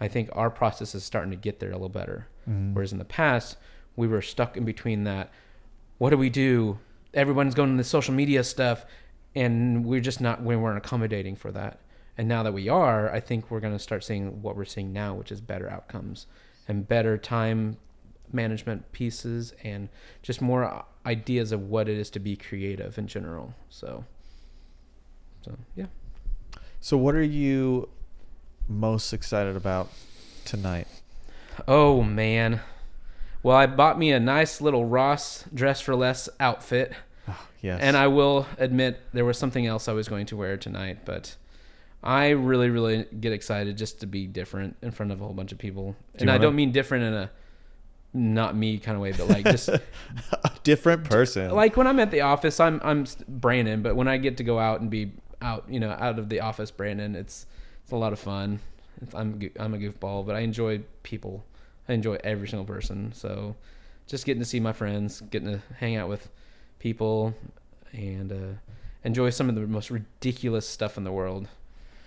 [0.00, 2.28] I think our process is starting to get there a little better.
[2.48, 2.72] Mhm.
[2.72, 3.56] Whereas in the past,
[3.96, 5.32] we were stuck in between that.
[6.02, 6.80] What do we do?
[7.14, 8.84] Everyone's going to the social media stuff,
[9.36, 11.78] and we're just not, we weren't accommodating for that.
[12.18, 14.92] And now that we are, I think we're going to start seeing what we're seeing
[14.92, 16.26] now, which is better outcomes
[16.66, 17.76] and better time
[18.32, 19.88] management pieces and
[20.22, 23.54] just more ideas of what it is to be creative in general.
[23.70, 24.04] So,
[25.44, 25.86] so yeah.
[26.80, 27.88] So, what are you
[28.66, 29.88] most excited about
[30.44, 30.88] tonight?
[31.68, 32.60] Oh man.
[33.42, 36.92] Well, I bought me a nice little Ross dress for less outfit.
[37.26, 37.80] Ah, yes.
[37.82, 41.36] And I will admit there was something else I was going to wear tonight, but
[42.02, 45.52] I really, really get excited just to be different in front of a whole bunch
[45.52, 45.96] of people.
[46.16, 47.30] and I don't mean different in a
[48.14, 49.80] not me kind of way, but like just a
[50.64, 51.50] different person.
[51.50, 54.58] like when I'm at the office, I'm I'm Brandon, but when I get to go
[54.58, 57.46] out and be out, you know, out of the office, Brandon, it's
[57.82, 58.60] it's a lot of fun.
[59.00, 61.44] It's, I'm I'm a goofball, but I enjoy people.
[61.88, 63.12] I enjoy every single person.
[63.14, 63.56] So
[64.06, 66.28] just getting to see my friends, getting to hang out with
[66.78, 67.34] people,
[67.92, 68.58] and uh,
[69.04, 71.48] enjoy some of the most ridiculous stuff in the world.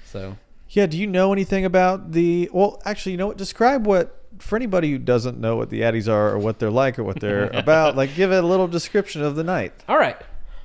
[0.05, 0.37] So
[0.69, 2.49] Yeah, do you know anything about the?
[2.53, 3.37] Well, actually, you know what?
[3.37, 6.99] Describe what for anybody who doesn't know what the Addies are or what they're like
[6.99, 7.95] or what they're about.
[7.95, 9.73] Like, give it a little description of the night.
[9.87, 10.17] All right.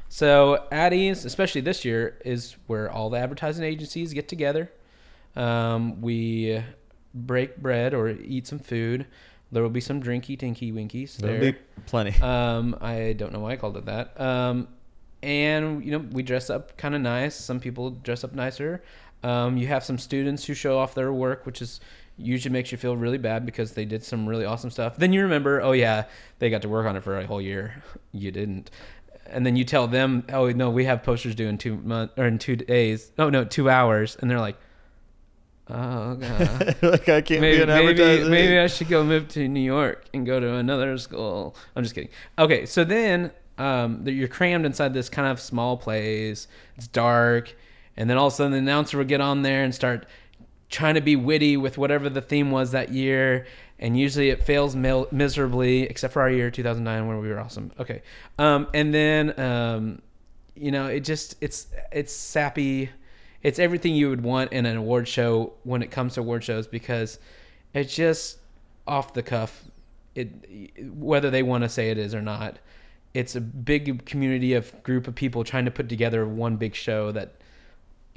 [0.08, 4.72] So Addy's, especially this year, is where all the advertising agencies get together.
[5.36, 6.62] Um, we
[7.14, 9.06] break bread or eat some food.
[9.52, 11.52] There will be some drinky tinky winkies There'll there.
[11.52, 12.20] be plenty.
[12.22, 14.20] Um, I don't know why I called it that.
[14.20, 14.68] Um,
[15.22, 17.34] and you know we dress up kind of nice.
[17.34, 18.82] Some people dress up nicer.
[19.22, 21.80] Um, you have some students who show off their work, which is
[22.16, 24.96] usually makes you feel really bad because they did some really awesome stuff.
[24.96, 26.04] Then you remember, oh yeah,
[26.38, 27.82] they got to work on it for a whole year.
[28.12, 28.72] You didn't.
[29.26, 32.26] And then you tell them, oh no, we have posters due in two months or
[32.26, 33.12] in two days.
[33.18, 34.56] Oh no, two hours, and they're like,
[35.70, 36.76] oh god.
[36.82, 38.30] like I can't maybe, be an maybe, advertiser.
[38.30, 41.56] maybe I should go move to New York and go to another school.
[41.74, 42.10] I'm just kidding.
[42.38, 46.48] Okay, so then um, you're crammed inside this kind of small place.
[46.76, 47.54] It's dark,
[47.96, 50.06] and then all of a sudden the announcer will get on there and start
[50.68, 53.46] trying to be witty with whatever the theme was that year.
[53.78, 57.72] And usually it fails mil- miserably, except for our year 2009 where we were awesome.
[57.78, 58.02] Okay,
[58.38, 60.02] um, and then um,
[60.54, 62.90] you know it just it's it's sappy
[63.42, 66.66] it's everything you would want in an award show when it comes to award shows
[66.66, 67.18] because
[67.74, 68.38] it's just
[68.86, 69.64] off the cuff
[70.14, 70.28] it
[70.92, 72.58] whether they want to say it is or not
[73.14, 77.12] it's a big community of group of people trying to put together one big show
[77.12, 77.34] that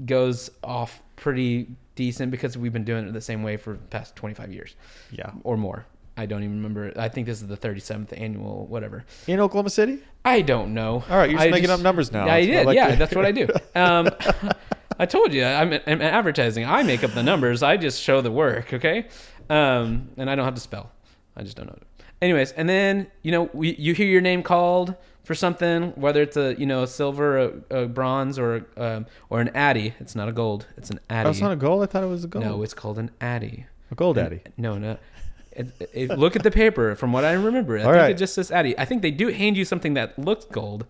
[0.06, 4.16] goes off pretty decent because we've been doing it the same way for the past
[4.16, 4.76] 25 years
[5.12, 5.32] yeah.
[5.44, 5.86] or more
[6.18, 10.00] i don't even remember i think this is the 37th annual whatever In Oklahoma City.
[10.26, 11.04] I don't know.
[11.10, 12.26] All right, you're just I making up numbers now.
[12.26, 12.66] I That's what I did.
[12.66, 13.48] like yeah, that's what I do.
[13.76, 14.10] Um,
[15.00, 16.66] I told you, I'm, I'm advertising.
[16.66, 17.64] I make up the numbers.
[17.64, 18.74] I just show the work.
[18.74, 19.08] Okay,
[19.50, 20.92] um, and I don't have to spell.
[21.36, 21.78] I just don't know.
[22.22, 26.38] Anyways, and then you know, we, you hear your name called for something, whether it's
[26.38, 27.52] a you know a silver, a,
[27.84, 29.94] a bronze, or um, or an Addy.
[30.00, 30.68] It's not a gold.
[30.78, 31.28] It's an Addy.
[31.28, 31.84] Oh, it's not a gold.
[31.84, 32.46] I thought it was a gold.
[32.46, 33.66] no, it's called an Addy.
[33.92, 34.42] a gold Addy.
[34.58, 34.98] No, no.
[35.52, 36.96] It, it- look at the paper.
[36.96, 38.12] From what I remember, I All think right.
[38.12, 38.78] it just says Addy.
[38.80, 40.86] I think they do hand you something that looks gold,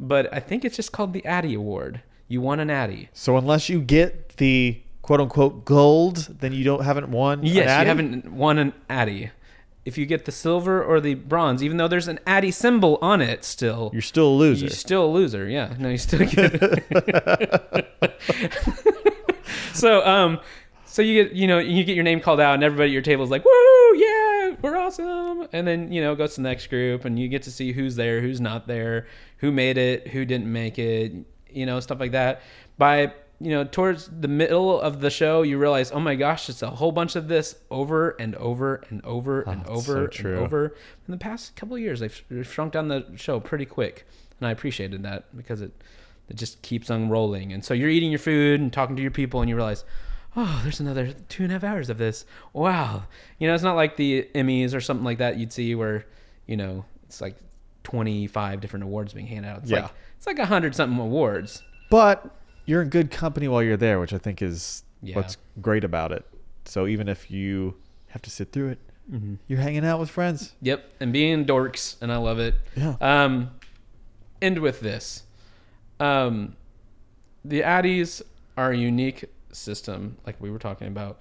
[0.00, 2.00] but I think it's just called the Addy Award.
[2.28, 3.08] You won an Addy.
[3.12, 7.40] So unless you get the quote unquote gold, then you don't haven't won.
[7.40, 9.30] an Yes, you haven't won an Addy.
[9.84, 13.20] If you get the silver or the bronze, even though there's an Addy symbol on
[13.20, 14.66] it, still You're still a loser.
[14.66, 15.48] You're still a loser.
[15.48, 15.74] Yeah.
[15.78, 16.60] No, you still get
[19.72, 20.40] so um
[20.84, 23.02] so you get you know you get your name called out and everybody at your
[23.02, 26.48] table is like woo yeah we're awesome and then you know it goes to the
[26.48, 29.06] next group and you get to see who's there who's not there
[29.38, 31.12] who made it who didn't make it
[31.56, 32.42] you know, stuff like that.
[32.78, 36.62] By you know, towards the middle of the show, you realize, oh my gosh, it's
[36.62, 40.28] a whole bunch of this over and over and over ah, and that's over so
[40.28, 40.66] and over.
[41.06, 44.06] In the past couple of years, they've they've shrunk down the show pretty quick,
[44.40, 45.72] and I appreciated that because it
[46.28, 47.52] it just keeps on rolling.
[47.52, 49.84] And so you're eating your food and talking to your people, and you realize,
[50.34, 52.24] oh, there's another two and a half hours of this.
[52.54, 53.04] Wow,
[53.38, 56.06] you know, it's not like the Emmys or something like that you'd see where,
[56.46, 57.36] you know, it's like
[57.90, 59.58] 25 different awards being handed out.
[59.62, 59.82] It's Yeah.
[59.82, 61.62] like it's like a hundred something awards.
[61.88, 62.34] But
[62.64, 65.14] you're in good company while you're there, which I think is Yeah.
[65.14, 66.24] what's great about it.
[66.64, 67.76] So even if you
[68.08, 68.78] have to sit through it,
[69.08, 69.34] Mm-hmm.
[69.46, 70.54] you're hanging out with friends.
[70.62, 72.56] Yep, and being dorks, and I love it.
[72.74, 72.96] Yeah.
[73.00, 73.50] Um,
[74.42, 75.22] end with this.
[76.00, 76.56] Um,
[77.44, 78.20] the Addies
[78.56, 81.20] are a unique system, like we were talking about,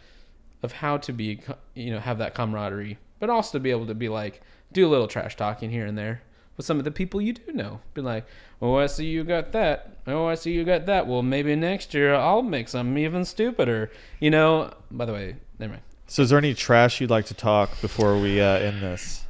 [0.63, 1.39] of how to be,
[1.75, 4.41] you know, have that camaraderie, but also to be able to be like,
[4.73, 6.23] do a little trash talking here and there
[6.57, 7.79] with some of the people you do know.
[7.93, 8.25] Be like,
[8.61, 9.97] oh, I see you got that.
[10.07, 11.07] Oh, I see you got that.
[11.07, 13.91] Well, maybe next year I'll make something even stupider.
[14.19, 14.73] You know.
[14.91, 15.83] By the way, never mind.
[16.07, 19.25] So is there any trash you'd like to talk before we uh, end this?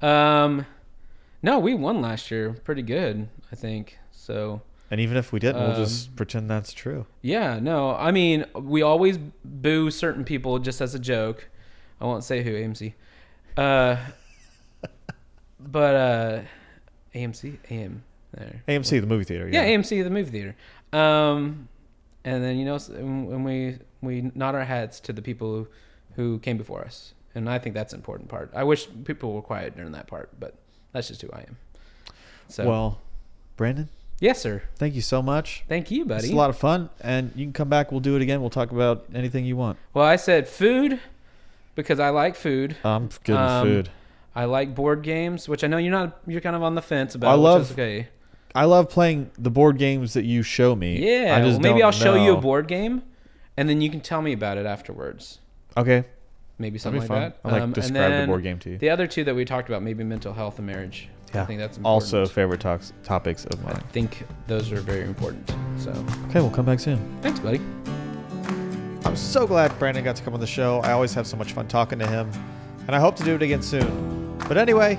[0.00, 0.66] Um,
[1.42, 3.98] no, we won last year, pretty good, I think.
[4.12, 7.06] So And even if we didn't, we'll Um, just pretend that's true.
[7.22, 11.48] yeah, no, I mean, we always boo certain people just as a joke.
[12.00, 12.94] I won't say who AMC,
[13.56, 13.96] uh,
[15.70, 16.40] but uh,
[17.14, 18.02] AMC, AM
[18.32, 18.62] there.
[18.68, 19.48] AMC, the movie theater.
[19.50, 20.56] Yeah, AMC, the movie theater.
[20.92, 21.68] Um,
[22.24, 25.68] and then you know when we we nod our heads to the people who,
[26.16, 28.50] who came before us, and I think that's an important part.
[28.54, 30.54] I wish people were quiet during that part, but
[30.92, 31.56] that's just who I am.
[32.48, 33.00] So Well,
[33.56, 33.88] Brandon,
[34.20, 34.62] yes, sir.
[34.76, 35.64] thank you so much.
[35.68, 36.24] Thank you, buddy.
[36.24, 37.90] It's a lot of fun, and you can come back.
[37.90, 38.40] We'll do it again.
[38.40, 39.78] We'll talk about anything you want.
[39.94, 41.00] Well, I said food
[41.74, 42.76] because I like food.
[42.84, 43.90] I'm good Um, with food.
[44.36, 46.18] I like board games, which I know you're not.
[46.26, 47.30] You're kind of on the fence about.
[47.30, 48.08] I which love- is okay.
[48.56, 50.98] I love playing the board games that you show me.
[50.98, 51.36] Yeah.
[51.36, 53.02] I just well, maybe I'll show you a board game,
[53.56, 55.40] and then you can tell me about it afterwards.
[55.76, 56.04] Okay,
[56.56, 57.20] Maybe something like fun.
[57.20, 57.38] that.
[57.44, 58.78] I like Um, describe the board game to you.
[58.78, 61.08] The other two that we talked about, maybe mental health and marriage.
[61.34, 61.42] Yeah.
[61.42, 62.04] I think that's important.
[62.04, 63.74] Also, favorite talks, topics of mine.
[63.74, 65.52] I think those are very important.
[65.78, 65.90] So
[66.28, 67.00] Okay, we'll come back soon.
[67.22, 67.60] thanks, buddy.
[69.04, 70.78] I'm so glad Brandon got to come on the show.
[70.84, 72.30] I always have so much fun talking to him,
[72.86, 74.23] and I hope to do it again soon.
[74.48, 74.98] But anyway,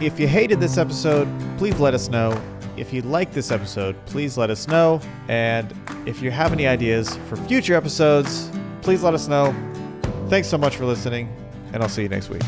[0.00, 2.40] if you hated this episode, please let us know.
[2.76, 5.00] If you liked this episode, please let us know.
[5.28, 5.74] And
[6.06, 8.50] if you have any ideas for future episodes,
[8.82, 9.54] please let us know.
[10.28, 11.28] Thanks so much for listening,
[11.72, 12.42] and I'll see you next week.